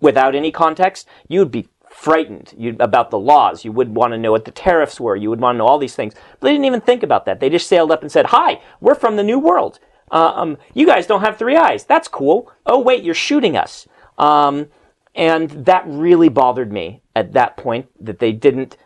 without 0.00 0.36
any 0.36 0.52
context, 0.52 1.08
you 1.28 1.40
would 1.40 1.50
be 1.50 1.68
frightened 1.98 2.54
you, 2.56 2.76
about 2.78 3.10
the 3.10 3.18
laws. 3.18 3.64
You 3.64 3.72
would 3.72 3.92
want 3.94 4.12
to 4.12 4.18
know 4.18 4.30
what 4.30 4.44
the 4.44 4.52
tariffs 4.52 5.00
were. 5.00 5.16
You 5.16 5.30
would 5.30 5.40
want 5.40 5.56
to 5.56 5.58
know 5.58 5.66
all 5.66 5.78
these 5.78 5.96
things. 5.96 6.14
But 6.14 6.46
they 6.46 6.52
didn't 6.52 6.66
even 6.66 6.80
think 6.80 7.02
about 7.02 7.24
that. 7.26 7.40
They 7.40 7.50
just 7.50 7.66
sailed 7.66 7.90
up 7.90 8.02
and 8.02 8.12
said, 8.12 8.26
Hi, 8.26 8.62
we're 8.80 8.94
from 8.94 9.16
the 9.16 9.24
New 9.24 9.40
World. 9.40 9.80
Uh, 10.12 10.32
um, 10.36 10.58
you 10.74 10.86
guys 10.86 11.06
don't 11.08 11.22
have 11.22 11.36
three 11.36 11.56
eyes. 11.56 11.84
That's 11.84 12.06
cool. 12.06 12.52
Oh, 12.64 12.78
wait, 12.78 13.02
you're 13.02 13.14
shooting 13.14 13.56
us. 13.56 13.88
Um, 14.16 14.68
and 15.14 15.50
that 15.66 15.84
really 15.86 16.28
bothered 16.28 16.72
me 16.72 17.02
at 17.16 17.32
that 17.32 17.56
point 17.56 17.88
that 18.00 18.20
they 18.20 18.30
didn't, 18.30 18.76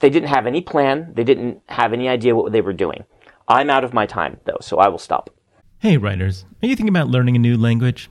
they 0.00 0.08
didn't 0.08 0.30
have 0.30 0.46
any 0.46 0.62
plan. 0.62 1.12
They 1.14 1.24
didn't 1.24 1.60
have 1.68 1.92
any 1.92 2.08
idea 2.08 2.34
what 2.34 2.52
they 2.52 2.62
were 2.62 2.72
doing. 2.72 3.04
I'm 3.46 3.68
out 3.68 3.84
of 3.84 3.92
my 3.92 4.06
time, 4.06 4.40
though, 4.46 4.58
so 4.62 4.78
I 4.78 4.88
will 4.88 4.98
stop. 4.98 5.30
Hey, 5.80 5.98
writers, 5.98 6.46
are 6.62 6.66
you 6.66 6.74
thinking 6.74 6.88
about 6.88 7.08
learning 7.08 7.36
a 7.36 7.38
new 7.38 7.58
language? 7.58 8.10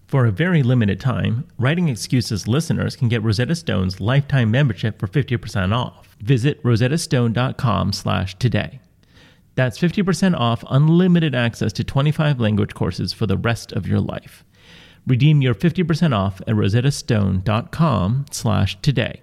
For 0.11 0.25
a 0.25 0.31
very 0.31 0.61
limited 0.61 0.99
time, 0.99 1.47
Writing 1.57 1.87
Excuses 1.87 2.45
listeners 2.45 2.97
can 2.97 3.07
get 3.07 3.23
Rosetta 3.23 3.55
Stone's 3.55 4.01
lifetime 4.01 4.51
membership 4.51 4.99
for 4.99 5.07
50% 5.07 5.73
off. 5.73 6.17
Visit 6.19 6.61
rosettastone.com 6.63 7.93
slash 7.93 8.37
today. 8.37 8.81
That's 9.55 9.79
50% 9.79 10.37
off 10.37 10.65
unlimited 10.69 11.33
access 11.33 11.71
to 11.71 11.85
25 11.85 12.41
language 12.41 12.73
courses 12.73 13.13
for 13.13 13.25
the 13.25 13.37
rest 13.37 13.71
of 13.71 13.87
your 13.87 14.01
life. 14.01 14.43
Redeem 15.07 15.41
your 15.41 15.55
50% 15.55 16.13
off 16.13 16.41
at 16.41 16.55
rosettastone.com 16.55 18.25
slash 18.31 18.81
today. 18.81 19.21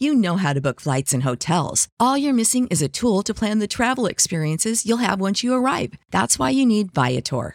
You 0.00 0.14
know 0.14 0.36
how 0.36 0.52
to 0.52 0.60
book 0.60 0.80
flights 0.80 1.12
and 1.12 1.24
hotels. 1.24 1.88
All 1.98 2.16
you're 2.16 2.32
missing 2.32 2.68
is 2.68 2.80
a 2.80 2.88
tool 2.88 3.24
to 3.24 3.34
plan 3.34 3.58
the 3.58 3.66
travel 3.66 4.06
experiences 4.06 4.86
you'll 4.86 4.98
have 4.98 5.20
once 5.20 5.42
you 5.42 5.52
arrive. 5.54 5.94
That's 6.12 6.38
why 6.38 6.50
you 6.50 6.64
need 6.64 6.94
Viator. 6.94 7.54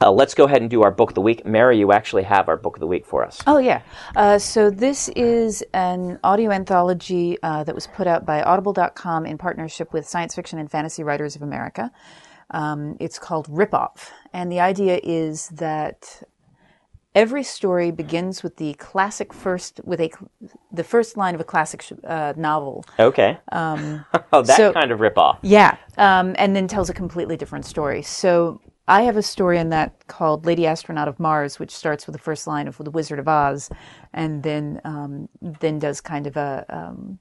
Uh, 0.00 0.10
let's 0.10 0.34
go 0.34 0.44
ahead 0.44 0.60
and 0.60 0.70
do 0.70 0.82
our 0.82 0.90
book 0.90 1.10
of 1.10 1.14
the 1.14 1.20
week. 1.20 1.46
Mary, 1.46 1.78
you 1.78 1.92
actually 1.92 2.22
have 2.22 2.48
our 2.48 2.56
book 2.56 2.76
of 2.76 2.80
the 2.80 2.86
week 2.86 3.06
for 3.06 3.24
us. 3.24 3.40
Oh, 3.46 3.58
yeah. 3.58 3.80
Uh, 4.14 4.38
so 4.38 4.70
this 4.70 5.08
is 5.10 5.62
an 5.72 6.18
audio 6.22 6.50
anthology 6.50 7.38
uh, 7.42 7.64
that 7.64 7.74
was 7.74 7.86
put 7.86 8.06
out 8.06 8.26
by 8.26 8.42
Audible.com 8.42 9.24
in 9.24 9.38
partnership 9.38 9.92
with 9.92 10.06
Science 10.06 10.34
Fiction 10.34 10.58
and 10.58 10.70
Fantasy 10.70 11.02
Writers 11.02 11.34
of 11.36 11.42
America. 11.42 11.90
Um, 12.50 12.96
it's 13.00 13.18
called 13.18 13.46
Rip 13.48 13.74
Off. 13.74 14.12
And 14.32 14.52
the 14.52 14.60
idea 14.60 15.00
is 15.02 15.48
that 15.48 16.22
every 17.14 17.42
story 17.42 17.90
begins 17.90 18.42
with 18.42 18.56
the 18.56 18.74
classic 18.74 19.32
first, 19.32 19.80
with 19.84 20.00
a 20.00 20.10
the 20.70 20.84
first 20.84 21.16
line 21.16 21.34
of 21.34 21.40
a 21.40 21.44
classic 21.44 21.82
uh, 22.04 22.34
novel. 22.36 22.84
Okay. 23.00 23.38
Um, 23.50 24.04
oh, 24.32 24.42
that 24.42 24.56
so- 24.56 24.72
kind 24.72 24.92
of 24.92 25.00
rip 25.00 25.16
off. 25.18 25.38
Yeah. 25.42 25.76
Um, 25.96 26.36
and 26.38 26.54
then 26.54 26.68
tells 26.68 26.90
a 26.90 26.94
completely 26.94 27.36
different 27.36 27.64
story. 27.64 28.02
So 28.02 28.60
I 28.88 29.02
have 29.02 29.16
a 29.16 29.22
story 29.22 29.58
in 29.58 29.70
that 29.70 30.06
called 30.06 30.46
Lady 30.46 30.66
Astronaut 30.66 31.08
of 31.08 31.18
Mars, 31.18 31.58
which 31.58 31.70
starts 31.72 32.06
with 32.06 32.12
the 32.14 32.22
first 32.22 32.46
line 32.46 32.68
of 32.68 32.76
The 32.78 32.90
Wizard 32.90 33.18
of 33.18 33.26
Oz, 33.28 33.68
and 34.12 34.42
then 34.42 34.80
um, 34.84 35.28
then 35.42 35.78
does 35.78 36.00
kind 36.00 36.26
of 36.26 36.36
a 36.36 36.64
um, 36.68 37.18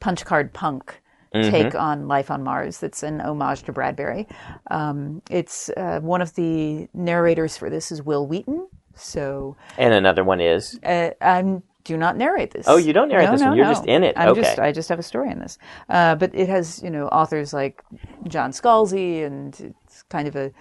punch 0.00 0.24
card 0.24 0.52
punk 0.52 1.00
Mhm. 1.34 1.50
take 1.50 1.74
on 1.74 2.08
life 2.08 2.30
on 2.30 2.42
Mars. 2.42 2.78
That's 2.78 3.02
an 3.02 3.20
homage 3.20 3.64
to 3.64 3.72
Bradbury. 3.72 4.26
Um, 4.70 5.20
it's 5.28 5.68
uh, 5.76 6.00
one 6.00 6.22
of 6.22 6.34
the 6.34 6.88
narrators 6.94 7.56
for 7.56 7.68
this 7.68 7.92
is 7.92 8.02
Wil 8.02 8.26
Wheaton. 8.26 8.68
So 8.94 9.56
And 9.76 9.92
another 9.92 10.24
one 10.24 10.40
is. 10.40 10.78
uh, 10.82 11.10
I 11.20 11.60
do 11.84 11.96
not 11.96 12.16
narrate 12.16 12.52
this. 12.52 12.66
Oh, 12.68 12.76
you 12.78 12.92
don't 12.92 13.08
narrate 13.08 13.26
No, 13.26 13.32
this 13.32 13.40
no, 13.42 13.48
one. 13.48 13.56
You're 13.58 13.66
no. 13.66 13.72
just 13.72 13.84
in 13.86 14.02
it. 14.02 14.14
I'm 14.16 14.30
Okay. 14.30 14.42
just, 14.42 14.58
I 14.58 14.72
just 14.72 14.88
have 14.88 14.98
a 14.98 15.02
story 15.02 15.30
in 15.30 15.38
this. 15.40 15.58
Uh, 15.90 16.14
but 16.14 16.34
it 16.34 16.48
has, 16.48 16.82
you 16.82 16.90
know, 16.90 17.06
authors 17.08 17.52
like 17.52 17.82
John 18.28 18.52
Scalzi, 18.52 19.24
and 19.24 19.74
it's 19.86 20.04
kind 20.04 20.26
of 20.28 20.36
a 20.36 20.52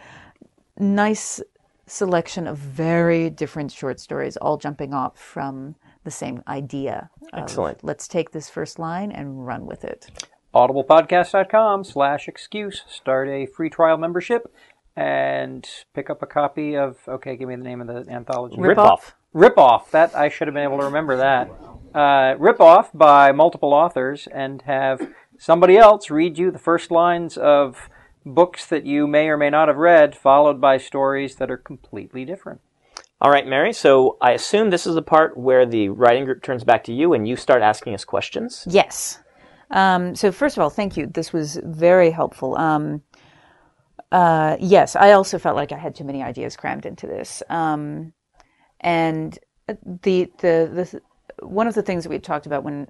nice 0.78 1.42
selection 1.88 2.48
of 2.48 2.58
very 2.58 3.30
different 3.30 3.72
short 3.72 4.00
stories, 4.00 4.38
all 4.38 4.58
jumping 4.58 4.94
off 4.94 5.18
from 5.18 5.76
the 6.04 6.12
same 6.12 6.44
idea. 6.48 7.10
Excellent. 7.34 7.84
Let's 7.84 8.08
take 8.08 8.32
this 8.32 8.50
first 8.50 8.80
line 8.80 9.12
and 9.12 9.46
run 9.46 9.66
with 9.66 9.84
it. 9.84 10.08
audiblepodcast.com 10.54 11.84
slash 11.84 12.28
excuse. 12.28 12.84
Start 12.88 13.28
a 13.28 13.46
free 13.46 13.70
trial 13.70 13.98
membership 13.98 14.54
and 14.96 15.68
pick 15.94 16.10
up 16.10 16.22
a 16.22 16.26
copy 16.26 16.76
of, 16.76 16.98
okay, 17.08 17.36
give 17.36 17.50
me 17.50 17.56
the 17.56 17.64
name 17.64 17.82
of 17.82 17.88
the 17.88 18.10
anthology. 18.12 18.56
Rip 18.58 18.78
Off. 18.78 19.16
Rip 19.34 19.58
Off. 19.58 19.92
That, 19.92 20.16
I 20.16 20.30
should 20.30 20.48
have 20.48 20.54
been 20.54 20.64
able 20.64 20.80
to 20.80 20.86
remember 20.86 21.18
that. 21.18 21.52
Uh, 21.94 22.36
Rip 22.38 22.62
Off 22.62 22.92
by 22.94 23.32
multiple 23.32 23.74
authors 23.74 24.28
and 24.34 24.62
have 24.62 25.10
somebody 25.38 25.78
else 25.78 26.10
read 26.10 26.38
you 26.38 26.52
the 26.52 26.60
first 26.60 26.92
lines 26.92 27.38
of 27.38 27.90
books 28.26 28.66
that 28.66 28.86
you 28.86 29.08
may 29.08 29.28
or 29.28 29.38
may 29.38 29.50
not 29.50 29.68
have 29.68 29.78
read, 29.78 30.16
followed 30.16 30.60
by 30.60 30.78
stories 30.78 31.36
that 31.36 31.52
are 31.52 31.58
completely 31.58 32.26
different. 32.26 32.62
All 33.22 33.32
right, 33.32 33.48
Mary. 33.48 33.72
So 33.72 34.18
I 34.22 34.32
assume 34.32 34.70
this 34.70 34.86
is 34.86 34.96
the 34.96 35.02
part 35.02 35.38
where 35.38 35.66
the 35.66 35.90
writing 35.90 36.26
group 36.26 36.44
turns 36.44 36.64
back 36.64 36.84
to 36.86 36.94
you 36.94 37.14
and 37.14 37.28
you 37.28 37.36
start 37.36 37.62
asking 37.62 37.94
us 37.94 38.04
questions. 38.04 38.68
Yes. 38.70 39.20
Um, 39.72 40.16
so 40.16 40.32
first 40.32 40.58
of 40.58 40.62
all, 40.62 40.70
thank 40.70 40.98
you. 40.98 41.08
This 41.08 41.32
was 41.32 41.60
very 41.64 42.12
helpful. 42.12 42.58
Um, 42.58 43.04
uh, 44.12 44.58
yes, 44.60 44.96
I 44.96 45.12
also 45.14 45.40
felt 45.40 45.56
like 45.56 45.72
I 45.72 45.78
had 45.78 45.96
too 45.96 46.04
many 46.04 46.22
ideas 46.22 46.56
crammed 46.56 46.86
into 46.86 47.08
this. 47.08 47.42
Um, 47.50 48.14
and 48.82 49.38
the, 49.68 50.32
the 50.40 50.70
the 50.72 51.02
one 51.46 51.68
of 51.68 51.74
the 51.74 51.82
things 51.82 52.04
that 52.04 52.10
we 52.10 52.20
talked 52.20 52.46
about 52.46 52.64
when 52.64 52.88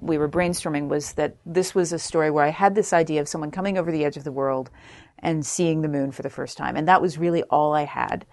we 0.00 0.18
were 0.18 0.28
brainstorming 0.28 0.88
was 0.88 1.12
that 1.14 1.36
this 1.46 1.74
was 1.74 1.92
a 1.92 1.98
story 1.98 2.30
where 2.30 2.44
I 2.44 2.50
had 2.50 2.74
this 2.74 2.92
idea 2.92 3.20
of 3.20 3.28
someone 3.28 3.50
coming 3.50 3.78
over 3.78 3.90
the 3.90 4.04
edge 4.04 4.16
of 4.16 4.24
the 4.24 4.32
world 4.32 4.70
and 5.20 5.44
seeing 5.44 5.80
the 5.82 5.88
moon 5.88 6.12
for 6.12 6.22
the 6.22 6.30
first 6.30 6.56
time, 6.58 6.76
and 6.76 6.86
that 6.88 7.00
was 7.00 7.16
really 7.18 7.42
all 7.44 7.72
I 7.72 7.84
had. 7.84 8.26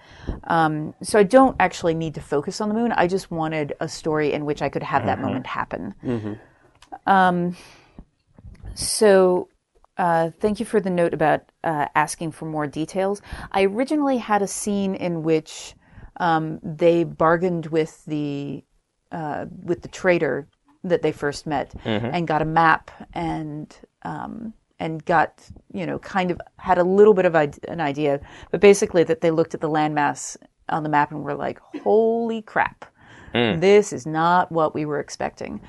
Um, 0.46 0.94
so 1.02 1.20
I 1.20 1.24
don't 1.24 1.56
actually 1.60 1.94
need 1.94 2.16
to 2.16 2.22
focus 2.22 2.60
on 2.60 2.70
the 2.70 2.76
moon. 2.76 2.92
I 2.92 3.08
just 3.08 3.32
wanted 3.32 3.74
a 3.80 3.88
story 3.88 4.34
in 4.34 4.46
which 4.46 4.62
I 4.62 4.70
could 4.70 4.84
have 4.84 5.06
that 5.06 5.20
Mhm. 5.20 5.22
moment 5.22 5.48
happen. 5.48 5.94
Mm-hmm. 6.04 6.34
Um, 7.06 7.56
so, 8.74 9.48
uh, 9.98 10.32
thank 10.40 10.60
you 10.60 10.66
for 10.66 10.80
the 10.80 10.90
note 10.90 11.14
about 11.14 11.42
uh, 11.64 11.88
asking 11.96 12.32
for 12.32 12.46
more 12.46 12.68
details. 12.68 13.22
I 13.52 13.64
originally 13.64 14.18
had 14.18 14.42
a 14.42 14.48
scene 14.48 14.96
in 14.96 15.24
which 15.24 15.76
um, 16.18 16.60
they 16.64 17.04
bargained 17.04 17.68
with 17.68 18.04
the 18.06 18.64
uh, 19.12 19.46
with 19.64 19.82
the 19.82 19.88
trader 19.90 20.48
that 20.84 21.02
they 21.02 21.12
first 21.12 21.46
met 21.46 21.74
Mhm. 21.86 22.10
and 22.14 22.28
got 22.28 22.42
a 22.42 22.46
map 22.46 22.92
and 23.14 23.76
um, 24.04 24.54
and 24.80 25.06
got 25.06 25.42
you 25.72 25.86
know 25.86 26.00
kind 26.00 26.32
of 26.32 26.42
had 26.58 26.78
a 26.78 26.84
little 26.84 27.14
bit 27.14 27.26
of 27.26 27.36
an 27.36 27.80
idea, 27.82 28.20
but 28.50 28.60
basically 28.60 29.04
that 29.04 29.22
they 29.22 29.30
looked 29.32 29.54
at 29.54 29.62
the 29.62 29.70
landmass 29.70 30.38
on 30.70 30.84
the 30.84 30.90
map 30.90 31.12
and 31.12 31.24
were 31.24 31.36
like, 31.36 31.60
"Holy 31.84 32.42
crap!" 32.42 32.86
Mm. 33.36 33.62
This 33.62 33.94
is 33.94 34.06
not 34.06 34.52
what 34.52 34.74
we 34.74 34.86
were 34.86 35.00
expecting. 35.00 35.62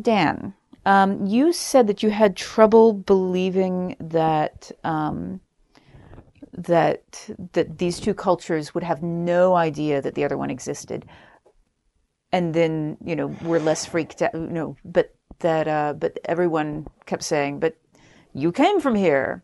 Dan, 0.00 0.54
um, 0.86 1.26
you 1.26 1.52
said 1.52 1.86
that 1.86 2.02
you 2.02 2.10
had 2.10 2.36
trouble 2.36 2.92
believing 2.92 3.96
that 4.00 4.72
um, 4.82 5.40
that 6.56 7.30
that 7.52 7.78
these 7.78 8.00
two 8.00 8.14
cultures 8.14 8.74
would 8.74 8.84
have 8.84 9.02
no 9.02 9.54
idea 9.54 10.00
that 10.00 10.14
the 10.14 10.24
other 10.24 10.36
one 10.38 10.50
existed, 10.50 11.04
and 12.34 12.52
then 12.52 12.96
you 13.04 13.14
know 13.14 13.28
were 13.42 13.60
less 13.60 13.86
freaked 13.86 14.20
out. 14.20 14.34
You 14.34 14.40
know, 14.40 14.76
but 14.84 15.14
that 15.38 15.68
uh, 15.68 15.94
but 15.96 16.18
everyone 16.24 16.86
kept 17.06 17.22
saying, 17.22 17.60
"But 17.60 17.76
you 18.34 18.50
came 18.52 18.80
from 18.80 18.96
here." 18.96 19.42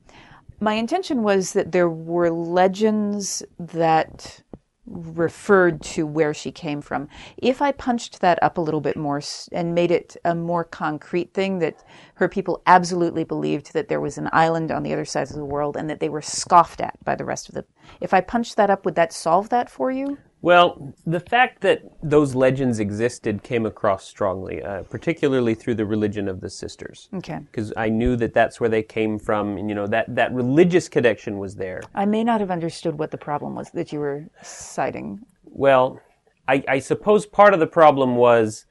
My 0.59 0.75
intention 0.75 1.23
was 1.23 1.55
that 1.55 1.73
there 1.73 1.89
were 1.89 2.31
legends 2.31 3.43
that 3.59 4.43
referred 4.87 5.81
to 5.81 6.05
where 6.05 6.35
she 6.35 6.51
came 6.51 6.83
from. 6.83 7.09
If 7.37 7.63
I 7.63 7.71
punched 7.71 8.21
that 8.21 8.43
up 8.43 8.59
a 8.59 8.61
little 8.61 8.81
bit 8.81 8.97
more 8.97 9.23
and 9.53 9.75
made 9.75 9.93
it 9.93 10.17
a 10.25 10.35
more 10.35 10.65
concrete 10.65 11.33
thing 11.33 11.61
that 11.61 11.83
her 12.15 12.29
people 12.29 12.61
absolutely 12.67 13.23
believed 13.25 13.73
that 13.73 13.89
there 13.89 14.01
was 14.01 14.19
an 14.19 14.29
island 14.33 14.73
on 14.73 14.83
the 14.83 14.93
other 14.93 15.05
side 15.05 15.31
of 15.31 15.37
the 15.37 15.45
world 15.45 15.77
and 15.77 15.89
that 15.89 16.01
they 16.01 16.09
were 16.09 16.21
scoffed 16.21 16.81
at 16.81 17.03
by 17.05 17.15
the 17.15 17.25
rest 17.25 17.49
of 17.49 17.55
the. 17.55 17.65
If 18.01 18.13
I 18.13 18.21
punched 18.21 18.57
that 18.57 18.69
up, 18.69 18.85
would 18.85 18.97
that 18.97 19.13
solve 19.13 19.49
that 19.51 19.71
for 19.71 19.93
you? 19.93 20.19
Well, 20.43 20.95
the 21.07 21.21
fact 21.21 21.61
that 21.63 21.83
those 22.03 22.35
legends 22.35 22.81
existed 22.81 23.43
came 23.43 23.67
across 23.67 24.05
strongly, 24.05 24.63
uh, 24.63 24.85
particularly 24.85 25.55
through 25.55 25.75
the 25.75 25.85
religion 25.85 26.29
of 26.29 26.41
the 26.41 26.49
sisters. 26.49 27.11
Okay. 27.15 27.41
Because 27.41 27.75
I 27.77 27.91
knew 27.91 28.17
that 28.17 28.33
that's 28.33 28.59
where 28.59 28.71
they 28.71 28.83
came 28.83 29.19
from, 29.19 29.59
and 29.59 29.69
you 29.69 29.75
know 29.75 29.87
that 29.89 30.15
that 30.15 30.33
religious 30.33 30.89
connection 30.89 31.39
was 31.39 31.57
there. 31.57 31.83
I 31.95 32.07
may 32.07 32.25
not 32.25 32.41
have 32.41 32.51
understood 32.51 32.99
what 32.99 33.11
the 33.11 33.19
problem 33.19 33.55
was 33.55 33.71
that 33.73 33.93
you 33.93 34.01
were 34.01 34.27
citing. 34.43 35.21
Well, 35.45 36.01
I, 36.49 36.65
I 36.67 36.79
suppose 36.79 37.27
part 37.27 37.53
of 37.53 37.61
the 37.61 37.67
problem 37.67 38.17
was, 38.17 38.65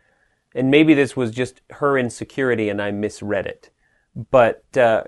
and 0.56 0.72
maybe 0.72 0.96
this 0.96 1.16
was 1.16 1.30
just 1.30 1.62
her 1.70 2.00
insecurity, 2.00 2.70
and 2.70 2.82
I 2.82 2.90
misread 2.90 3.46
it, 3.46 3.70
but 4.32 4.66
uh, 4.76 5.04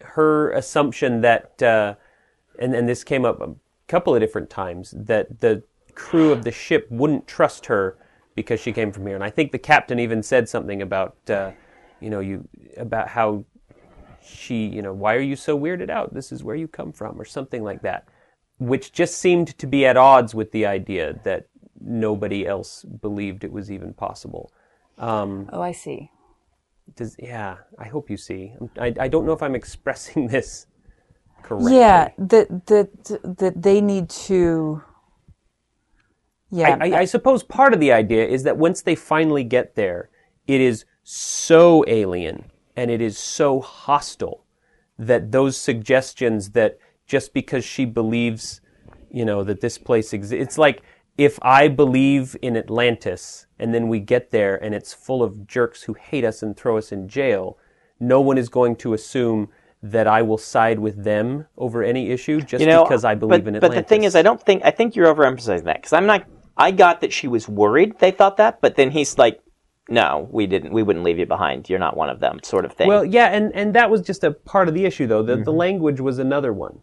her 0.00 0.50
assumption 0.50 1.20
that, 1.20 1.62
uh, 1.62 1.94
and 2.58 2.74
and 2.74 2.88
this 2.88 3.04
came 3.04 3.24
up 3.24 3.40
couple 3.88 4.14
of 4.14 4.20
different 4.20 4.50
times, 4.50 4.94
that 4.96 5.40
the 5.40 5.62
crew 5.94 6.30
of 6.30 6.44
the 6.44 6.52
ship 6.52 6.86
wouldn't 6.90 7.26
trust 7.26 7.66
her 7.66 7.96
because 8.34 8.60
she 8.60 8.72
came 8.72 8.92
from 8.92 9.06
here, 9.06 9.16
and 9.16 9.24
I 9.24 9.30
think 9.30 9.50
the 9.50 9.58
captain 9.58 9.98
even 9.98 10.22
said 10.22 10.48
something 10.48 10.80
about, 10.80 11.16
uh, 11.28 11.50
you 12.00 12.08
know, 12.08 12.20
you 12.20 12.46
about 12.76 13.08
how 13.08 13.44
she, 14.22 14.66
you 14.66 14.80
know, 14.82 14.92
why 14.92 15.14
are 15.14 15.20
you 15.20 15.34
so 15.34 15.58
weirded 15.58 15.90
out? 15.90 16.14
This 16.14 16.30
is 16.30 16.44
where 16.44 16.54
you 16.54 16.68
come 16.68 16.92
from, 16.92 17.20
or 17.20 17.24
something 17.24 17.64
like 17.64 17.82
that, 17.82 18.06
which 18.58 18.92
just 18.92 19.18
seemed 19.18 19.58
to 19.58 19.66
be 19.66 19.84
at 19.84 19.96
odds 19.96 20.34
with 20.36 20.52
the 20.52 20.66
idea 20.66 21.18
that 21.24 21.48
nobody 21.80 22.46
else 22.46 22.84
believed 22.84 23.42
it 23.42 23.52
was 23.52 23.70
even 23.72 23.92
possible. 23.92 24.52
Um, 24.98 25.48
Oh, 25.52 25.62
I 25.62 25.72
see. 25.72 26.10
does, 26.94 27.16
yeah, 27.18 27.56
I 27.78 27.88
hope 27.88 28.10
you 28.10 28.16
see. 28.16 28.54
I, 28.78 28.94
I 29.00 29.08
don't 29.08 29.26
know 29.26 29.32
if 29.32 29.42
I'm 29.42 29.54
expressing 29.62 30.28
this 30.28 30.66
correctly. 31.42 31.76
Yeah, 31.76 32.10
that 32.18 32.66
that 32.66 33.38
that 33.38 33.62
they 33.62 33.80
need 33.80 34.08
to. 34.10 34.82
Yeah, 36.50 36.78
I, 36.80 36.88
I, 36.88 36.98
I 37.00 37.04
suppose 37.04 37.42
part 37.42 37.74
of 37.74 37.80
the 37.80 37.92
idea 37.92 38.26
is 38.26 38.42
that 38.44 38.56
once 38.56 38.82
they 38.82 38.94
finally 38.94 39.44
get 39.44 39.74
there, 39.74 40.08
it 40.46 40.60
is 40.60 40.84
so 41.02 41.84
alien 41.86 42.50
and 42.74 42.90
it 42.90 43.00
is 43.00 43.18
so 43.18 43.60
hostile 43.60 44.44
that 44.98 45.30
those 45.32 45.56
suggestions 45.56 46.50
that 46.50 46.78
just 47.06 47.34
because 47.34 47.64
she 47.64 47.84
believes, 47.84 48.60
you 49.10 49.24
know, 49.24 49.44
that 49.44 49.60
this 49.60 49.78
place 49.78 50.12
exists, 50.12 50.42
it's 50.42 50.58
like 50.58 50.82
if 51.18 51.38
I 51.42 51.68
believe 51.68 52.36
in 52.40 52.56
Atlantis 52.56 53.46
and 53.58 53.74
then 53.74 53.88
we 53.88 54.00
get 54.00 54.30
there 54.30 54.56
and 54.62 54.74
it's 54.74 54.94
full 54.94 55.22
of 55.22 55.46
jerks 55.46 55.82
who 55.82 55.94
hate 55.94 56.24
us 56.24 56.42
and 56.42 56.56
throw 56.56 56.78
us 56.78 56.92
in 56.92 57.08
jail, 57.08 57.58
no 57.98 58.20
one 58.20 58.38
is 58.38 58.48
going 58.48 58.76
to 58.76 58.94
assume 58.94 59.48
that 59.82 60.06
I 60.06 60.22
will 60.22 60.38
side 60.38 60.78
with 60.78 61.04
them 61.04 61.46
over 61.56 61.82
any 61.82 62.10
issue 62.10 62.40
just 62.40 62.60
you 62.60 62.66
know, 62.66 62.84
because 62.84 63.04
I 63.04 63.14
believe 63.14 63.44
but, 63.44 63.54
in 63.54 63.60
But 63.60 63.72
the 63.72 63.82
thing 63.82 64.04
is, 64.04 64.16
I 64.16 64.22
don't 64.22 64.40
think 64.40 64.62
I 64.64 64.70
think 64.70 64.96
you're 64.96 65.12
overemphasizing 65.14 65.64
that 65.64 65.76
because 65.76 65.92
I'm 65.92 66.06
not. 66.06 66.24
I 66.56 66.72
got 66.72 67.00
that 67.02 67.12
she 67.12 67.28
was 67.28 67.48
worried. 67.48 67.98
They 68.00 68.10
thought 68.10 68.36
that, 68.38 68.60
but 68.60 68.74
then 68.74 68.90
he's 68.90 69.16
like, 69.16 69.40
"No, 69.88 70.28
we 70.32 70.48
didn't. 70.48 70.72
We 70.72 70.82
wouldn't 70.82 71.04
leave 71.04 71.18
you 71.18 71.26
behind. 71.26 71.70
You're 71.70 71.78
not 71.78 71.96
one 71.96 72.10
of 72.10 72.18
them." 72.18 72.40
Sort 72.42 72.64
of 72.64 72.72
thing. 72.72 72.88
Well, 72.88 73.04
yeah, 73.04 73.26
and, 73.26 73.54
and 73.54 73.74
that 73.74 73.88
was 73.88 74.02
just 74.02 74.24
a 74.24 74.32
part 74.32 74.66
of 74.66 74.74
the 74.74 74.84
issue, 74.84 75.06
though. 75.06 75.22
The, 75.22 75.34
Mm-hmm. 75.34 75.44
the 75.44 75.52
language 75.52 76.00
was 76.00 76.18
another 76.18 76.52
one, 76.52 76.80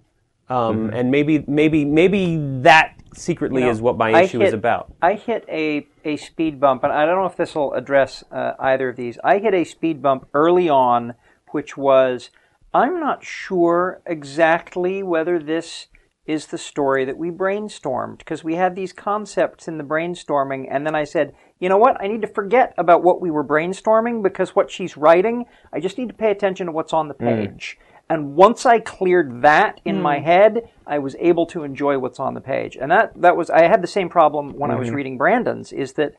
um, 0.47 0.91
and 0.93 1.12
maybe 1.12 1.43
maybe 1.47 1.84
maybe 1.84 2.38
that 2.62 2.95
secretly 3.13 3.62
You 3.62 3.67
know, 3.67 3.71
is 3.71 3.81
what 3.81 3.97
my 3.97 4.21
issue 4.21 4.41
is 4.41 4.53
about. 4.53 4.93
I 5.01 5.15
hit 5.15 5.45
a, 5.49 5.86
a 6.05 6.15
speed 6.17 6.60
bump, 6.60 6.84
and 6.84 6.93
I 6.93 7.05
don't 7.05 7.19
know 7.19 7.25
if 7.25 7.36
this 7.36 7.55
will 7.55 7.73
address 7.73 8.23
uh, 8.31 8.53
either 8.60 8.89
of 8.89 8.95
these. 8.95 9.17
I 9.23 9.39
hit 9.39 9.53
a 9.53 9.65
speed 9.65 10.01
bump 10.01 10.27
early 10.34 10.69
on, 10.69 11.15
which 11.51 11.75
was 11.75 12.29
I'm 12.75 12.99
not 12.99 13.23
sure 13.23 14.01
exactly 14.05 15.01
whether 15.01 15.39
this 15.39 15.88
is 16.25 16.47
the 16.47 16.57
story 16.57 17.05
that 17.05 17.17
we 17.17 17.31
brainstormed 17.31 18.17
because 18.17 18.43
we 18.43 18.55
had 18.55 18.75
these 18.75 18.91
concepts 18.91 19.69
in 19.69 19.77
the 19.77 19.83
brainstorming, 19.85 20.67
and 20.69 20.85
then 20.85 20.93
I 20.93 21.05
said, 21.05 21.33
you 21.57 21.69
know 21.69 21.77
what? 21.77 21.95
I 22.01 22.07
need 22.07 22.21
to 22.23 22.27
forget 22.27 22.73
about 22.77 23.01
what 23.01 23.21
we 23.21 23.31
were 23.31 23.45
brainstorming 23.45 24.21
because 24.21 24.57
what 24.57 24.69
she's 24.69 24.97
writing, 24.97 25.45
I 25.71 25.79
just 25.79 25.97
need 25.97 26.09
to 26.09 26.13
pay 26.13 26.31
attention 26.31 26.65
to 26.65 26.73
what's 26.73 26.91
on 26.91 27.07
the 27.07 27.13
Mm. 27.13 27.38
page. 27.38 27.79
And 28.09 28.35
once 28.35 28.65
I 28.65 28.79
cleared 28.79 29.41
that 29.41 29.79
in 29.85 30.01
my 30.01 30.19
Mm. 30.19 30.23
head, 30.23 30.69
I 30.85 30.99
was 30.99 31.15
able 31.21 31.45
to 31.47 31.63
enjoy 31.63 31.97
what's 31.97 32.19
on 32.19 32.33
the 32.33 32.41
page. 32.41 32.75
And 32.75 32.91
that 32.91 33.13
that 33.21 33.38
was 33.38 33.49
I 33.49 33.67
had 33.67 33.81
the 33.81 33.88
same 33.88 34.09
problem 34.09 34.53
when 34.57 34.69
I 34.69 34.75
was 34.75 34.89
Mhm. 34.89 34.95
reading 34.95 35.17
Brandon's. 35.17 35.71
Is 35.71 35.93
that 35.93 36.15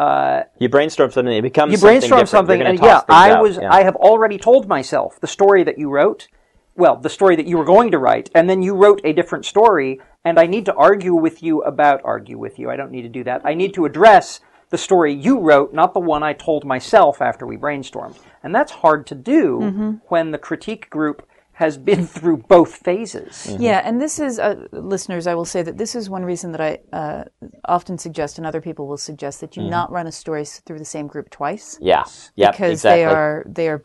uh, 0.00 0.44
you 0.58 0.68
brainstorm 0.68 1.10
something, 1.10 1.32
it 1.34 1.42
becomes 1.42 1.72
you 1.72 1.76
something 1.78 1.92
brainstorm 2.00 2.20
different. 2.20 2.28
something, 2.30 2.58
You're 2.60 2.76
gonna 2.76 2.92
and 2.92 3.06
yeah, 3.08 3.14
I 3.26 3.30
out. 3.32 3.42
was 3.42 3.56
Yeah. 3.58 3.72
I 3.72 3.82
have 3.82 3.96
already 3.96 4.38
told 4.38 4.66
myself 4.68 5.20
the 5.20 5.26
story 5.26 5.62
that 5.64 5.78
you 5.78 5.90
wrote. 5.90 6.28
Well, 6.76 6.96
the 6.96 7.10
story 7.10 7.36
that 7.36 7.46
you 7.46 7.58
were 7.58 7.64
going 7.64 7.90
to 7.90 7.98
write, 7.98 8.30
and 8.34 8.48
then 8.48 8.62
you 8.62 8.74
wrote 8.74 9.00
a 9.04 9.12
different 9.12 9.44
story, 9.44 10.00
and 10.24 10.38
I 10.38 10.46
need 10.46 10.64
to 10.66 10.74
argue 10.74 11.14
with 11.14 11.42
you 11.42 11.60
about 11.62 12.00
argue 12.04 12.38
with 12.38 12.58
you. 12.58 12.70
I 12.70 12.76
don't 12.76 12.90
need 12.90 13.02
to 13.02 13.08
do 13.08 13.24
that. 13.24 13.42
I 13.44 13.54
need 13.54 13.74
to 13.74 13.84
address 13.84 14.40
the 14.70 14.78
story 14.78 15.12
you 15.12 15.38
wrote, 15.40 15.74
not 15.74 15.92
the 15.94 16.00
one 16.00 16.22
I 16.22 16.32
told 16.32 16.64
myself 16.64 17.20
after 17.20 17.44
we 17.44 17.56
brainstormed. 17.56 18.16
And 18.42 18.54
that's 18.54 18.72
hard 18.72 19.04
to 19.08 19.14
do 19.16 19.58
Mhm. 19.60 20.00
when 20.08 20.30
the 20.30 20.38
critique 20.38 20.88
group 20.88 21.26
has 21.60 21.76
been 21.78 22.06
through 22.06 22.38
both 22.48 22.74
phases. 22.76 23.56
Yeah, 23.60 23.82
and 23.84 24.00
this 24.00 24.18
is, 24.18 24.38
uh, 24.38 24.66
listeners, 24.72 25.26
I 25.26 25.34
will 25.34 25.44
say 25.44 25.62
that 25.62 25.76
this 25.76 25.94
is 25.94 26.08
one 26.10 26.24
reason 26.24 26.52
that 26.52 26.60
I 26.60 26.78
uh, 26.96 27.24
often 27.66 27.98
suggest, 27.98 28.38
and 28.38 28.46
other 28.46 28.62
people 28.62 28.88
will 28.88 28.96
suggest, 28.96 29.40
that 29.42 29.56
you 29.56 29.62
Mhm. 29.62 29.68
not 29.68 29.92
run 29.92 30.06
a 30.06 30.12
story 30.12 30.44
through 30.46 30.78
the 30.78 30.84
same 30.96 31.06
group 31.06 31.28
twice. 31.30 31.78
Yeah. 31.80 32.04
Yep, 32.36 32.52
because 32.52 32.72
exactly. 32.72 32.96
they 32.98 33.04
are 33.04 33.44
they 33.46 33.68
are 33.68 33.82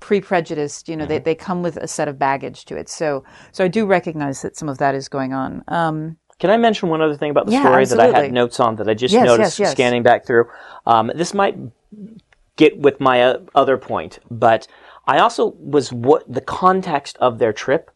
pre-prejudiced. 0.00 0.88
You 0.88 0.96
know, 0.96 1.04
Mm-hmm. 1.04 1.08
they 1.08 1.18
they 1.18 1.34
come 1.34 1.62
with 1.62 1.76
a 1.76 1.88
set 1.88 2.08
of 2.08 2.16
baggage 2.18 2.64
to 2.66 2.76
it. 2.76 2.88
So 2.88 3.24
so 3.52 3.64
I 3.64 3.68
do 3.68 3.86
recognize 3.86 4.42
that 4.42 4.56
some 4.56 4.68
of 4.68 4.78
that 4.78 4.94
is 4.94 5.08
going 5.08 5.32
on. 5.32 5.64
Um, 5.68 6.16
Can 6.38 6.50
I 6.50 6.56
mention 6.56 6.88
one 6.90 7.02
other 7.02 7.16
thing 7.16 7.30
about 7.30 7.46
the 7.46 7.52
Yeah, 7.52 7.62
story 7.62 7.84
that 7.86 8.00
I 8.00 8.06
had 8.20 8.32
notes 8.32 8.60
on 8.60 8.76
that 8.76 8.88
I 8.88 8.94
just 8.94 9.14
Yes, 9.14 9.24
noticed 9.24 9.58
yes, 9.58 9.60
yes. 9.60 9.70
scanning 9.72 10.02
back 10.02 10.26
through? 10.26 10.44
Um, 10.86 11.10
this 11.14 11.34
might 11.34 11.56
get 12.56 12.78
with 12.78 13.00
my 13.00 13.16
uh, 13.22 13.38
other 13.54 13.76
point, 13.76 14.18
but 14.30 14.68
I 15.06 15.18
also 15.18 15.54
was 15.58 15.92
what 15.92 16.24
the 16.32 16.40
context 16.40 17.16
of 17.18 17.38
their 17.38 17.52
trip 17.52 17.90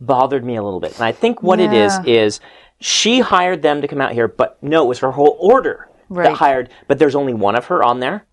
bothered 0.00 0.44
me 0.44 0.56
a 0.56 0.62
little 0.62 0.80
bit, 0.80 0.94
and 0.94 1.02
I 1.02 1.12
think 1.12 1.42
what 1.42 1.60
it 1.60 1.72
is 1.72 1.92
is 2.06 2.40
she 2.80 3.20
hired 3.20 3.62
them 3.62 3.80
to 3.80 3.88
come 3.88 4.00
out 4.00 4.12
here, 4.12 4.28
but 4.28 4.62
no, 4.62 4.84
it 4.84 4.88
was 4.88 4.98
her 5.00 5.12
whole 5.12 5.36
order 5.40 5.88
Right. 6.08 6.24
that 6.24 6.34
hired, 6.36 6.68
but 6.88 6.98
there's 6.98 7.14
only 7.14 7.32
one 7.32 7.56
of 7.56 7.66
her 7.66 7.82
on 7.82 8.00
there, 8.00 8.26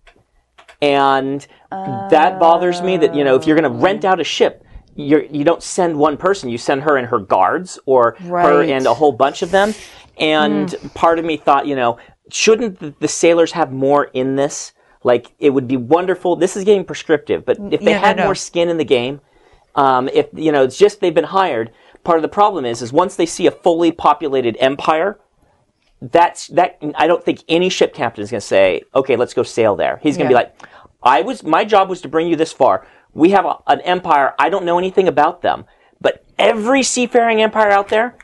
and 0.82 1.46
that 1.80 2.38
bothers 2.38 2.82
me. 2.82 2.98
That 2.98 3.14
you 3.14 3.24
know, 3.24 3.36
if 3.36 3.46
you're 3.46 3.58
going 3.58 3.72
to 3.72 3.78
oh. 3.78 3.82
rent 3.82 4.04
out 4.04 4.20
a 4.20 4.24
ship. 4.24 4.64
You're, 4.96 5.22
you 5.22 5.44
don't 5.44 5.62
send 5.62 5.96
one 5.96 6.18
person, 6.18 6.50
you 6.50 6.58
send 6.58 6.82
her 6.82 6.96
and 6.96 7.06
her 7.06 7.20
guards, 7.20 7.78
or 7.86 8.16
her 8.18 8.62
and 8.62 8.84
a 8.86 8.92
whole 8.92 9.12
bunch 9.12 9.40
of 9.40 9.50
them. 9.50 9.72
And 10.18 10.68
mm. 10.68 10.94
part 10.94 11.18
of 11.18 11.24
me 11.24 11.38
thought, 11.38 11.66
you 11.66 11.76
know, 11.76 11.96
shouldn't 12.30 12.80
the, 12.80 12.92
the 12.98 13.08
sailors 13.08 13.52
have 13.52 13.72
more 13.72 14.04
in 14.04 14.36
this? 14.36 14.72
Like, 15.02 15.32
it 15.38 15.50
would 15.50 15.66
be 15.66 15.76
wonderful. 15.76 16.36
This 16.36 16.56
is 16.56 16.64
getting 16.64 16.84
prescriptive, 16.84 17.44
but 17.44 17.58
if 17.72 17.80
they 17.80 17.92
yeah, 17.92 18.00
no, 18.00 18.06
had 18.06 18.16
no. 18.18 18.24
more 18.24 18.34
skin 18.34 18.68
in 18.68 18.76
the 18.76 18.84
game, 18.84 19.20
um, 19.74 20.08
if 20.12 20.26
you 20.34 20.52
know, 20.52 20.64
it's 20.64 20.76
just 20.76 21.00
they've 21.00 21.14
been 21.14 21.24
hired. 21.24 21.70
Part 22.04 22.18
of 22.18 22.22
the 22.22 22.28
problem 22.28 22.64
is, 22.64 22.82
is 22.82 22.92
once 22.92 23.16
they 23.16 23.26
see 23.26 23.46
a 23.46 23.50
fully 23.50 23.92
populated 23.92 24.56
empire, 24.58 25.18
that's 26.02 26.48
that. 26.48 26.78
I 26.94 27.06
don't 27.06 27.24
think 27.24 27.44
any 27.48 27.68
ship 27.68 27.94
captain 27.94 28.22
is 28.22 28.30
going 28.30 28.40
to 28.40 28.46
say, 28.46 28.82
"Okay, 28.94 29.16
let's 29.16 29.34
go 29.34 29.42
sail 29.42 29.76
there." 29.76 29.98
He's 30.02 30.16
going 30.16 30.28
to 30.28 30.34
Yeah. 30.34 30.42
be 30.42 30.44
like, 30.46 30.62
"I 31.02 31.22
was 31.22 31.42
my 31.42 31.64
job 31.64 31.88
was 31.88 32.00
to 32.02 32.08
bring 32.08 32.26
you 32.28 32.36
this 32.36 32.52
far. 32.52 32.86
We 33.12 33.30
have 33.30 33.44
a, 33.44 33.56
an 33.66 33.80
empire. 33.82 34.34
I 34.38 34.48
don't 34.48 34.64
know 34.64 34.78
anything 34.78 35.08
about 35.08 35.42
them, 35.42 35.64
but 36.00 36.24
every 36.38 36.82
seafaring 36.82 37.40
empire 37.42 37.70
out 37.70 37.88
there 37.88 38.16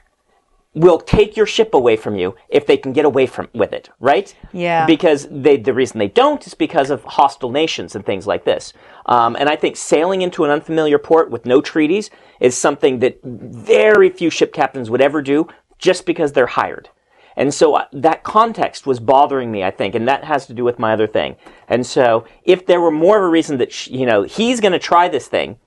will 0.77 1.01
take 1.01 1.37
your 1.37 1.47
ship 1.47 1.73
away 1.73 1.97
from 1.97 2.17
you 2.17 2.37
if 2.51 2.67
they 2.67 2.77
can 2.77 2.93
get 2.93 3.07
away 3.07 3.27
from 3.27 3.49
with 3.55 3.73
it, 3.73 3.89
right? 3.99 4.33
Yeah. 4.53 4.85
Because 4.87 5.27
they 5.31 5.57
the 5.57 5.73
reason 5.73 5.99
they 5.99 6.09
don't 6.09 6.47
is 6.47 6.53
because 6.53 6.91
of 6.91 7.03
hostile 7.03 7.51
nations 7.51 7.97
and 7.97 8.05
things 8.05 8.27
like 8.27 8.45
this. 8.45 8.75
Um, 9.07 9.37
and 9.37 9.49
I 9.49 9.57
think 9.57 9.77
sailing 9.77 10.21
into 10.21 10.45
an 10.45 10.51
unfamiliar 10.51 10.99
port 10.99 11.31
with 11.31 11.47
no 11.47 11.63
treaties 11.63 12.11
is 12.41 12.57
something 12.57 12.99
that 12.99 13.19
very 13.25 14.11
few 14.11 14.29
ship 14.29 14.53
captains 14.53 14.91
would 14.91 15.01
ever 15.01 15.23
do, 15.23 15.49
just 15.79 16.05
because 16.05 16.33
they're 16.33 16.47
hired. 16.47 16.91
And 17.37 17.53
so 17.53 17.75
uh, 17.75 17.87
that 17.93 18.23
context 18.23 18.87
was 18.87 19.01
bothering 19.01 19.51
me, 19.51 19.65
I 19.65 19.71
think, 19.71 19.95
and 19.95 20.07
that 20.09 20.25
has 20.25 20.47
to 20.47 20.55
do 20.55 20.65
with 20.65 20.79
my 20.79 20.93
other 20.93 21.07
thing. 21.07 21.37
And 21.69 21.87
so 21.87 22.27
if 22.45 22.67
there 22.67 22.81
were 22.81 22.91
more 22.91 23.17
of 23.17 23.25
a 23.25 23.29
reason 23.29 23.57
that 23.59 23.73
she, 23.73 23.97
you 23.97 24.05
know 24.05 24.25
he's 24.25 24.61
going 24.61 24.73
to 24.73 24.79
try 24.79 25.09
this 25.09 25.27
thing, 25.27 25.59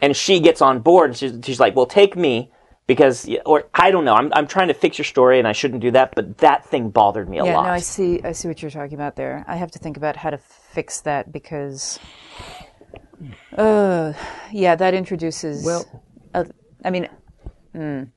and 0.00 0.16
she 0.16 0.40
gets 0.40 0.62
on 0.62 0.80
board, 0.80 1.10
and 1.10 1.16
she's, 1.18 1.38
she's 1.44 1.60
like, 1.60 1.76
"Well, 1.76 1.86
take 1.86 2.16
me." 2.16 2.50
Because, 2.86 3.28
or 3.46 3.64
I 3.72 3.90
don't 3.90 4.04
know, 4.04 4.14
I'm, 4.14 4.30
I'm 4.34 4.46
trying 4.46 4.68
to 4.68 4.74
fix 4.74 4.98
your 4.98 5.06
story 5.06 5.38
and 5.38 5.48
I 5.48 5.52
shouldn't 5.52 5.80
do 5.80 5.90
that, 5.92 6.14
but 6.14 6.38
that 6.38 6.66
thing 6.66 6.90
bothered 6.90 7.28
me 7.28 7.38
a 7.38 7.44
yeah, 7.44 7.54
lot. 7.54 7.62
Yeah, 7.62 7.68
no, 7.68 7.74
I 7.74 7.78
see. 7.78 8.22
I 8.22 8.32
see 8.32 8.46
what 8.46 8.60
you're 8.60 8.70
talking 8.70 8.94
about 8.94 9.16
there. 9.16 9.42
I 9.48 9.56
have 9.56 9.70
to 9.70 9.78
think 9.78 9.96
about 9.96 10.16
how 10.16 10.30
to 10.30 10.38
fix 10.38 11.00
that 11.00 11.32
because, 11.32 11.98
uh, 13.56 14.12
yeah, 14.52 14.74
that 14.76 14.92
introduces. 14.92 15.64
Well- 15.64 16.02
uh, 16.34 16.44
I 16.84 16.90
mean, 16.90 17.08
mm, 17.74 18.10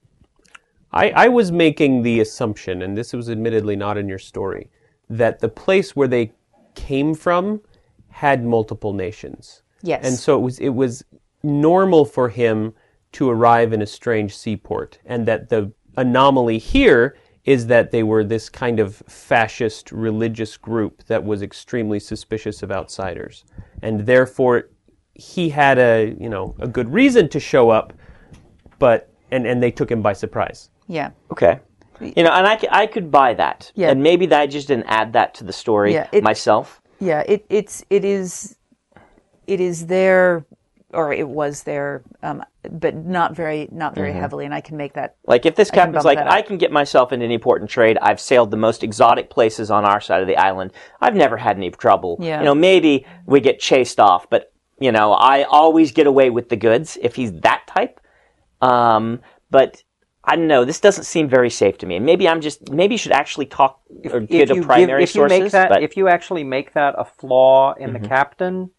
I, 0.91 1.09
I 1.11 1.27
was 1.27 1.51
making 1.51 2.03
the 2.03 2.19
assumption, 2.19 2.81
and 2.81 2.97
this 2.97 3.13
was 3.13 3.29
admittedly 3.29 3.75
not 3.75 3.97
in 3.97 4.07
your 4.07 4.19
story, 4.19 4.69
that 5.09 5.39
the 5.39 5.49
place 5.49 5.95
where 5.95 6.07
they 6.07 6.33
came 6.75 7.13
from 7.13 7.61
had 8.09 8.43
multiple 8.43 8.93
nations. 8.93 9.61
Yes. 9.83 10.03
And 10.03 10.15
so 10.17 10.37
it 10.37 10.41
was 10.41 10.59
it 10.59 10.69
was 10.69 11.03
normal 11.43 12.03
for 12.03 12.29
him 12.29 12.73
to 13.17 13.29
arrive 13.31 13.73
in 13.73 13.81
a 13.81 13.85
strange 13.87 14.37
seaport, 14.37 14.99
and 15.03 15.25
that 15.27 15.49
the 15.49 15.71
anomaly 15.97 16.59
here 16.59 17.17
is 17.45 17.65
that 17.65 17.89
they 17.89 18.03
were 18.03 18.23
this 18.23 18.47
kind 18.47 18.79
of 18.79 18.97
fascist 19.07 19.91
religious 19.91 20.55
group 20.55 21.03
that 21.05 21.23
was 21.23 21.41
extremely 21.41 21.99
suspicious 21.99 22.61
of 22.61 22.71
outsiders, 22.71 23.43
and 23.81 24.01
therefore 24.01 24.69
he 25.15 25.49
had 25.49 25.79
a 25.79 26.15
you 26.19 26.29
know 26.29 26.55
a 26.59 26.67
good 26.67 26.93
reason 26.93 27.27
to 27.27 27.39
show 27.39 27.71
up, 27.71 27.91
but 28.77 29.09
and 29.31 29.47
and 29.47 29.63
they 29.63 29.71
took 29.71 29.89
him 29.89 30.03
by 30.03 30.13
surprise. 30.13 30.69
Yeah. 30.87 31.09
Okay. 31.31 31.59
You 31.99 32.21
know, 32.23 32.31
and 32.31 32.45
I, 32.45 32.59
I 32.69 32.85
could 32.85 33.09
buy 33.09 33.33
that. 33.33 33.71
Yeah. 33.73 33.89
And 33.89 34.03
maybe 34.03 34.27
that 34.27 34.39
I 34.39 34.45
just 34.45 34.67
didn't 34.67 34.85
add 34.85 35.13
that 35.13 35.33
to 35.35 35.43
the 35.43 35.51
story 35.53 35.93
Yeah, 35.93 36.07
it- 36.11 36.23
myself. 36.23 36.81
Yeah, 36.99 37.21
it, 37.27 37.45
it's 37.49 37.83
it 37.89 38.05
is 38.05 38.57
it 39.47 39.59
is 39.59 39.87
there 39.87 40.45
or 40.93 41.11
it 41.11 41.27
was 41.27 41.63
there, 41.63 42.03
um, 42.23 42.43
but 42.71 42.95
not 42.95 43.35
very 43.35 43.67
not 43.71 43.93
very 43.93 44.11
Mhm. 44.13 44.19
heavily, 44.21 44.45
and 44.45 44.53
I 44.53 44.61
can 44.61 44.77
make 44.77 44.93
that. 44.93 45.15
Like 45.25 45.45
if 45.45 45.55
this 45.55 45.69
I 45.71 45.75
captain's 45.75 46.05
like, 46.05 46.17
I 46.17 46.41
can 46.41 46.57
get 46.57 46.71
myself 46.71 47.11
into 47.11 47.25
any 47.25 47.37
port 47.37 47.61
and 47.61 47.69
trade. 47.69 47.97
I've 48.01 48.19
sailed 48.21 48.51
the 48.51 48.57
most 48.57 48.83
exotic 48.83 49.29
places 49.29 49.69
on 49.69 49.83
our 49.85 49.99
side 49.99 50.21
of 50.21 50.27
the 50.27 50.37
island. 50.37 50.71
I've 51.01 51.15
never 51.15 51.37
had 51.37 51.57
any 51.57 51.69
trouble. 51.71 52.17
Yeah. 52.21 52.39
You 52.39 52.45
know, 52.45 52.55
maybe 52.55 53.05
we 53.25 53.41
get 53.41 53.59
chased 53.59 53.99
off, 53.99 54.29
but 54.29 54.51
you 54.79 54.91
know, 54.91 55.13
I 55.13 55.43
always 55.43 55.91
get 55.91 56.07
away 56.07 56.29
with 56.29 56.49
the 56.49 56.55
goods 56.55 56.97
if 57.01 57.15
he's 57.15 57.33
that 57.41 57.65
type. 57.67 57.99
Um, 58.61 59.21
but 59.51 59.83
I 60.23 60.35
don't 60.35 60.47
know. 60.47 60.65
This 60.65 60.79
doesn't 60.79 61.03
seem 61.05 61.27
very 61.29 61.49
safe 61.49 61.77
to 61.79 61.85
me. 61.85 61.95
And 61.97 62.05
Maybe 62.05 62.27
I'm 62.29 62.41
just 62.41 62.69
maybe 62.71 62.93
you 62.95 62.97
should 62.99 63.11
actually 63.11 63.45
talk 63.47 63.79
or 64.11 64.19
if 64.21 64.29
get 64.29 64.47
you 64.49 64.53
a 64.53 64.57
give- 64.57 64.65
primary 64.65 65.03
if 65.03 65.09
you 65.15 65.21
sources. 65.21 65.39
make 65.39 65.51
that, 65.51 65.69
but 65.69 65.83
if 65.83 65.97
you 65.97 66.07
actually 66.07 66.43
make 66.43 66.73
that 66.73 66.95
a 66.97 67.05
flaw 67.05 67.73
in 67.73 67.89
Mhm. 67.91 68.01
the 68.01 68.07
captain, 68.07 68.69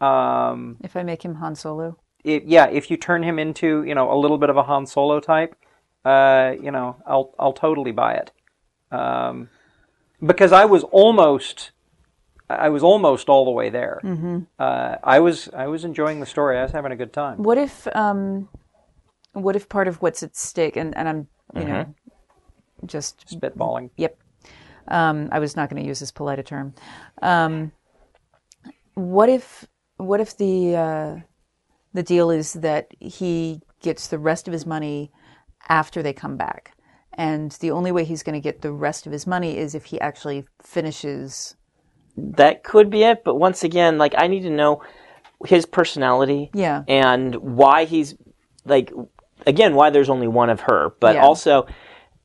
um, 0.00 0.76
If 0.82 0.96
I 0.96 1.02
make 1.02 1.24
him 1.24 1.36
Han 1.36 1.54
Solo, 1.54 1.98
it, 2.24 2.44
yeah, 2.44 2.66
if 2.66 2.90
you 2.90 2.96
turn 2.96 3.22
him 3.22 3.38
into 3.38 3.84
you 3.84 3.94
know 3.94 4.12
a 4.12 4.16
little 4.18 4.38
bit 4.38 4.50
of 4.50 4.56
a 4.56 4.62
Han 4.64 4.86
Solo 4.86 5.20
type, 5.20 5.56
uh, 6.04 6.54
you 6.60 6.70
know, 6.70 6.96
I'll 7.06 7.34
I'll 7.38 7.52
totally 7.52 7.92
buy 7.92 8.14
it, 8.14 8.32
um, 8.90 9.48
because 10.24 10.52
I 10.52 10.64
was 10.64 10.84
almost. 10.84 11.70
I 12.50 12.68
was 12.68 12.82
almost 12.82 13.30
all 13.30 13.46
the 13.46 13.50
way 13.50 13.70
there. 13.70 14.00
Mhm. 14.04 14.46
Uh, 14.58 14.96
I 15.02 15.18
was 15.18 15.48
I 15.56 15.66
was 15.66 15.82
enjoying 15.82 16.20
the 16.20 16.26
story. 16.26 16.58
I 16.58 16.62
was 16.62 16.72
having 16.72 16.92
a 16.92 16.96
good 16.96 17.12
time. 17.12 17.42
what 17.42 17.56
if 17.56 17.86
um, 17.96 18.50
what 19.32 19.56
if 19.56 19.66
part 19.68 19.88
of 19.88 20.02
what's 20.02 20.22
at 20.22 20.36
stake, 20.36 20.76
and, 20.76 20.94
and 20.94 21.08
I'm 21.08 21.28
you 21.54 21.64
know 21.64 21.94
just 22.84 23.26
spitballing. 23.28 23.90
Yep. 23.96 24.18
Um, 24.88 25.30
I 25.32 25.38
was 25.38 25.56
not 25.56 25.70
going 25.70 25.82
to 25.82 25.88
use 25.88 26.00
this 26.00 26.12
polite 26.12 26.38
a 26.38 26.42
term. 26.42 26.74
Um, 27.22 27.72
what 28.92 29.30
if 29.30 29.66
what 29.96 30.20
if 30.20 30.36
the 30.36 30.76
uh, 30.76 31.16
the 31.92 32.02
deal 32.02 32.30
is 32.30 32.54
that 32.54 32.88
he 33.00 33.60
gets 33.80 34.08
the 34.08 34.18
rest 34.18 34.48
of 34.48 34.52
his 34.52 34.66
money 34.66 35.10
after 35.68 36.02
they 36.02 36.12
come 36.12 36.36
back, 36.36 36.76
and 37.12 37.52
the 37.52 37.70
only 37.70 37.92
way 37.92 38.04
he's 38.04 38.22
going 38.22 38.34
to 38.34 38.40
get 38.40 38.62
the 38.62 38.72
rest 38.72 39.06
of 39.06 39.12
his 39.12 39.26
money 39.26 39.56
is 39.56 39.74
if 39.74 39.86
he 39.86 40.00
actually 40.00 40.44
finishes. 40.62 41.56
that 42.16 42.62
could 42.64 42.90
be 42.90 43.02
it. 43.02 43.24
But 43.24 43.36
once 43.36 43.64
again, 43.64 43.98
like 43.98 44.14
I 44.16 44.26
need 44.28 44.42
to 44.42 44.50
know 44.50 44.82
his 45.46 45.66
personality. 45.66 46.50
Yeah. 46.54 46.84
And 46.88 47.34
why 47.36 47.84
he's 47.84 48.14
like 48.64 48.92
again 49.46 49.74
why 49.74 49.90
there's 49.90 50.08
only 50.10 50.28
one 50.28 50.50
of 50.50 50.60
her, 50.60 50.94
but 51.00 51.14
Yeah. 51.16 51.24
also 51.24 51.66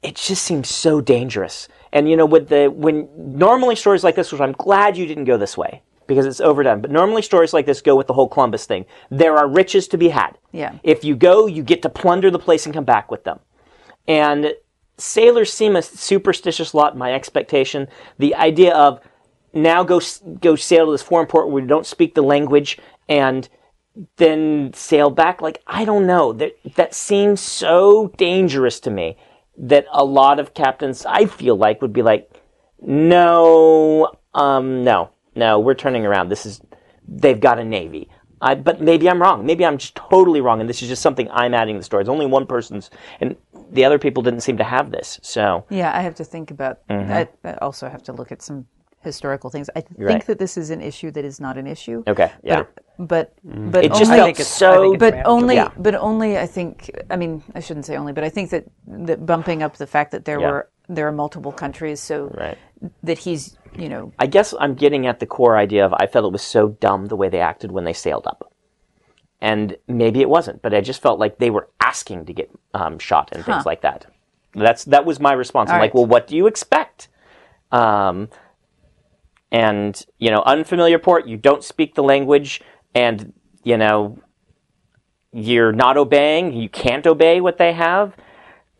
it 0.01 0.15
just 0.15 0.43
seems 0.43 0.69
so 0.69 1.01
dangerous. 1.01 1.67
And 1.91 2.09
you 2.09 2.15
know, 2.15 2.25
with 2.25 2.49
the 2.49 2.67
when 2.67 3.09
normally 3.15 3.75
stories 3.75 4.03
like 4.03 4.15
this, 4.15 4.31
which 4.31 4.41
I'm 4.41 4.53
glad 4.53 4.95
you 4.95 5.05
didn't 5.05 5.25
go 5.25 5.37
this 5.37 5.57
way 5.57 5.81
because 6.09 6.25
it's 6.25 6.41
overdone. 6.41 6.81
But 6.81 6.91
normally 6.91 7.21
stories 7.21 7.53
like 7.53 7.65
this 7.67 7.81
go 7.81 7.95
with 7.95 8.07
the 8.07 8.13
whole 8.13 8.27
Columbus 8.27 8.65
thing. 8.65 8.85
There 9.09 9.37
are 9.37 9.47
riches 9.47 9.87
to 9.89 9.97
be 9.97 10.09
had. 10.09 10.37
Yeah. 10.51 10.77
If 10.83 11.05
you 11.05 11.15
go, 11.15 11.45
you 11.45 11.63
get 11.63 11.83
to 11.83 11.89
plunder 11.89 12.29
the 12.31 12.39
place 12.39 12.65
and 12.65 12.73
come 12.73 12.83
back 12.83 13.09
with 13.09 13.23
them. 13.23 13.39
And 14.07 14.53
sailors 14.97 15.53
seem 15.53 15.75
a 15.75 15.81
superstitious 15.81 16.73
lot. 16.73 16.97
My 16.97 17.13
expectation, 17.13 17.87
the 18.17 18.35
idea 18.35 18.75
of 18.75 18.99
now 19.53 19.83
go 19.83 20.01
go 20.41 20.55
sail 20.55 20.87
to 20.87 20.91
this 20.91 21.03
foreign 21.03 21.27
port 21.27 21.47
where 21.47 21.61
we 21.61 21.67
don't 21.67 21.85
speak 21.85 22.15
the 22.15 22.23
language 22.23 22.79
and 23.07 23.47
then 24.17 24.71
sail 24.73 25.11
back. 25.11 25.41
Like 25.41 25.61
I 25.67 25.85
don't 25.85 26.07
know. 26.07 26.33
That 26.33 26.57
that 26.75 26.95
seems 26.95 27.39
so 27.39 28.07
dangerous 28.17 28.79
to 28.81 28.89
me 28.89 29.15
that 29.57 29.85
a 29.91 30.03
lot 30.03 30.39
of 30.39 30.55
captains 30.55 31.05
I 31.05 31.25
feel 31.25 31.55
like 31.55 31.81
would 31.81 31.93
be 31.93 32.01
like, 32.01 32.31
no, 32.81 34.11
um, 34.33 34.83
no, 34.83 35.11
no, 35.39 35.59
we're 35.59 35.73
turning 35.73 36.05
around. 36.05 36.29
This 36.29 36.45
is 36.45 36.61
they've 37.07 37.39
got 37.39 37.57
a 37.59 37.63
navy. 37.63 38.09
I, 38.41 38.55
but 38.55 38.79
maybe 38.79 39.09
I'm 39.09 39.21
wrong. 39.21 39.45
Maybe 39.45 39.65
I'm 39.65 39.77
just 39.77 39.95
totally 39.95 40.39
wrong, 40.41 40.61
and 40.61 40.69
this 40.69 40.81
is 40.81 40.87
just 40.87 41.01
something 41.01 41.27
I'm 41.31 41.53
adding 41.53 41.75
to 41.75 41.79
the 41.79 41.83
story. 41.83 42.01
It's 42.01 42.09
only 42.09 42.25
one 42.25 42.45
person's, 42.45 42.89
and 43.19 43.35
the 43.71 43.83
other 43.83 43.99
people 43.99 44.23
didn't 44.23 44.41
seem 44.41 44.57
to 44.57 44.63
have 44.63 44.91
this. 44.91 45.19
So 45.21 45.65
Yeah, 45.69 45.91
I 45.97 46.01
have 46.01 46.15
to 46.15 46.23
think 46.23 46.51
about. 46.51 46.75
Mhm. 46.87 47.11
I, 47.11 47.27
I 47.49 47.53
also 47.55 47.89
have 47.89 48.03
to 48.03 48.13
look 48.13 48.31
at 48.31 48.41
some 48.41 48.65
historical 49.01 49.49
things. 49.49 49.69
I 49.75 49.81
think 49.81 49.99
Right. 49.99 50.25
that 50.27 50.39
this 50.39 50.57
is 50.57 50.69
an 50.69 50.81
issue 50.81 51.09
that 51.11 51.25
is 51.25 51.39
not 51.41 51.57
an 51.57 51.67
issue. 51.67 52.03
Okay, 52.07 52.31
yeah. 52.43 52.63
But 52.97 53.33
Mm. 53.47 53.71
but 53.71 53.83
It 53.85 53.89
just 53.93 54.03
only, 54.11 54.17
felt 54.17 54.21
I 54.21 54.25
think 54.25 54.39
it's- 54.39 54.55
so- 54.63 54.83
I 54.83 54.93
it's 54.93 54.99
But 54.99 55.13
manageable. 55.13 55.31
only 55.35 55.55
Yeah. 55.55 55.69
but 55.77 55.95
only 55.95 56.37
I 56.37 56.45
think 56.45 56.73
I 57.09 57.15
mean 57.15 57.41
I 57.55 57.61
shouldn't 57.61 57.85
say 57.85 57.95
only, 57.97 58.13
but 58.13 58.23
I 58.25 58.29
think 58.29 58.49
that 58.51 58.63
that 59.07 59.25
bumping 59.25 59.63
up 59.63 59.77
the 59.77 59.87
fact 59.87 60.11
that 60.11 60.23
there 60.25 60.39
Yeah. 60.39 60.51
were 60.51 60.69
there 60.89 61.07
are 61.07 61.11
multiple 61.13 61.51
countries, 61.51 61.99
so 62.01 62.31
Right. 62.37 62.57
that 63.03 63.19
he's 63.19 63.57
you 63.77 63.87
know 63.87 64.11
I 64.19 64.25
guess 64.25 64.53
I'm 64.59 64.73
getting 64.75 65.07
at 65.07 65.19
the 65.19 65.25
core 65.27 65.55
idea 65.57 65.85
of 65.85 65.93
I 65.93 66.07
felt 66.07 66.25
it 66.25 66.31
was 66.31 66.41
so 66.41 66.69
dumb 66.69 67.05
the 67.05 67.15
way 67.15 67.29
they 67.29 67.39
acted 67.39 67.71
when 67.71 67.83
they 67.85 67.93
sailed 67.93 68.27
up. 68.27 68.51
And 69.41 69.77
maybe 69.87 70.19
it 70.19 70.29
wasn't, 70.29 70.61
but 70.61 70.73
I 70.73 70.81
just 70.81 71.01
felt 71.01 71.17
like 71.19 71.37
they 71.37 71.49
were 71.49 71.69
asking 71.79 72.25
to 72.25 72.33
get 72.33 72.51
um, 72.73 72.99
shot 72.99 73.29
and 73.31 73.45
things 73.45 73.63
Huh. 73.63 73.69
like 73.69 73.81
that. 73.81 74.05
That's 74.53 74.83
that 74.85 75.05
was 75.05 75.19
my 75.19 75.31
response. 75.33 75.69
I'm 75.69 75.75
All 75.75 75.81
like, 75.81 75.93
well, 75.93 76.05
what 76.05 76.27
do 76.27 76.35
you 76.35 76.47
expect? 76.47 77.07
Um, 77.71 78.29
and 79.51 80.05
you 80.17 80.31
know, 80.31 80.41
unfamiliar 80.45 80.99
port, 80.99 81.27
you 81.27 81.37
don't 81.37 81.63
speak 81.63 81.95
the 81.95 82.03
language, 82.03 82.61
and 82.93 83.31
you 83.63 83.77
know, 83.77 84.17
you're 85.31 85.71
not 85.71 85.97
obeying. 85.97 86.53
You 86.53 86.67
can't 86.69 87.05
obey 87.07 87.39
what 87.39 87.57
they 87.57 87.73
have. 87.73 88.15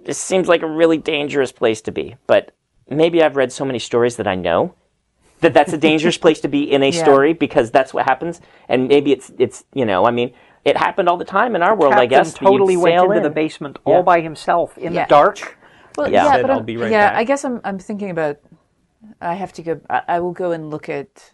This 0.03 0.17
seems 0.17 0.47
like 0.47 0.61
a 0.61 0.67
really 0.67 0.97
dangerous 0.97 1.51
place 1.51 1.81
to 1.81 1.91
be. 1.91 2.15
But 2.27 2.51
maybe 2.89 3.21
I've 3.23 3.35
read 3.35 3.51
so 3.51 3.65
many 3.65 3.79
stories 3.79 4.15
that 4.17 4.27
I 4.27 4.35
know 4.35 4.73
that 5.41 5.53
that's 5.53 5.73
a 5.73 5.77
dangerous 5.89 6.17
place 6.17 6.39
to 6.41 6.47
be 6.47 6.63
in 6.71 6.83
a 6.83 6.89
Yeah. 6.89 7.03
story 7.03 7.33
because 7.33 7.71
that's 7.71 7.93
what 7.93 8.05
happens. 8.05 8.41
And 8.67 8.87
maybe 8.87 9.11
it's 9.11 9.31
it's 9.37 9.63
you 9.73 9.85
know 9.85 10.05
I 10.05 10.11
mean 10.11 10.33
it 10.65 10.75
happened 10.77 11.07
all 11.09 11.17
the 11.17 11.25
time 11.25 11.55
in 11.55 11.63
our 11.63 11.75
world. 11.75 11.93
I 11.93 12.07
Captain 12.07 12.09
guess 12.19 12.33
totally 12.33 12.77
went 12.77 12.95
into 12.95 13.11
in. 13.17 13.23
the 13.23 13.29
basement 13.29 13.79
Yeah. 13.85 13.93
all 13.95 14.03
by 14.03 14.21
himself 14.21 14.77
in 14.77 14.93
Yeah. 14.93 15.05
the 15.05 15.09
dark. 15.09 15.57
Well, 15.97 16.09
Yeah. 16.11 16.25
yeah, 16.25 16.31
Said, 16.33 16.41
but 16.43 16.51
"I'll 16.51 16.61
be 16.63 16.77
right 16.77 16.91
yeah, 16.91 17.09
back." 17.09 17.17
I 17.17 17.23
guess 17.23 17.43
I'm 17.45 17.61
I'm 17.63 17.79
thinking 17.79 18.09
about. 18.09 18.37
I 19.21 19.33
have 19.35 19.53
to 19.53 19.63
go. 19.63 19.79
I, 19.89 20.01
I 20.07 20.19
will 20.19 20.33
go 20.33 20.51
and 20.51 20.69
look 20.69 20.89
at 20.89 21.31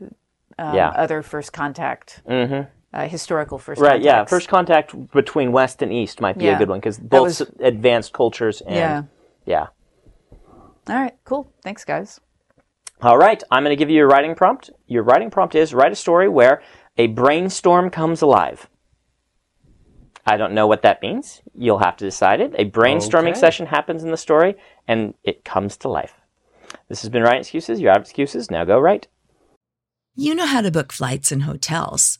um, 0.60 0.76
Yeah. 0.76 0.90
other 0.90 1.22
first 1.24 1.52
contact, 1.54 2.22
Mhm. 2.30 2.68
Uh, 2.96 3.08
historical 3.08 3.58
first. 3.60 3.82
Right, 3.82 4.02
yeah. 4.02 4.26
First 4.26 4.48
contact 4.48 4.96
between 5.12 5.52
West 5.52 5.82
and 5.82 5.92
East 5.92 6.22
might 6.22 6.38
be 6.38 6.48
a 6.48 6.58
good 6.58 6.70
one 6.70 6.80
because 6.80 6.98
both 6.98 7.24
was- 7.40 7.42
advanced 7.60 8.14
cultures 8.14 8.62
and 8.62 8.76
Yeah. 8.76 9.04
yeah. 9.46 9.68
All 10.88 10.96
right, 10.96 11.16
cool. 11.26 11.52
Thanks, 11.64 11.84
guys. 11.84 12.20
All 13.02 13.18
right, 13.18 13.42
I'm 13.52 13.64
going 13.64 13.76
to 13.76 13.76
give 13.76 13.90
you 13.90 13.98
your 13.98 14.08
writing 14.08 14.36
prompt. 14.36 14.70
Your 14.88 15.04
writing 15.04 15.30
prompt 15.30 15.54
is 15.56 15.74
write 15.74 15.92
a 15.92 15.96
story 15.96 16.30
where 16.30 16.62
a 16.98 17.08
brainstorm 17.08 17.90
comes 17.90 18.22
alive. 18.22 18.70
I 20.26 20.38
don't 20.38 20.54
know 20.54 20.66
what 20.66 20.82
that 20.84 21.02
means. 21.02 21.42
You'll 21.54 21.80
have 21.80 21.98
to 21.98 22.06
decide 22.06 22.40
it. 22.40 22.54
A 22.58 22.70
brainstorming 22.70 23.32
Okay. 23.32 23.40
session 23.40 23.66
happens 23.68 24.04
in 24.04 24.12
the 24.12 24.18
story 24.18 24.56
and 24.88 25.14
it 25.24 25.44
comes 25.44 25.78
to 25.78 25.90
life. 25.90 26.14
This 26.90 27.02
has 27.02 27.10
been 27.10 27.22
Writing 27.22 27.42
Excuses. 27.42 27.80
You're 27.80 27.92
out 27.92 27.98
of 27.98 28.04
excuses. 28.04 28.50
Now 28.50 28.64
go 28.64 28.80
write. 28.80 29.08
You 30.16 30.34
know 30.34 30.46
how 30.48 30.62
to 30.62 30.72
book 30.72 30.92
flights 30.94 31.32
and 31.32 31.44
hotels. 31.44 32.20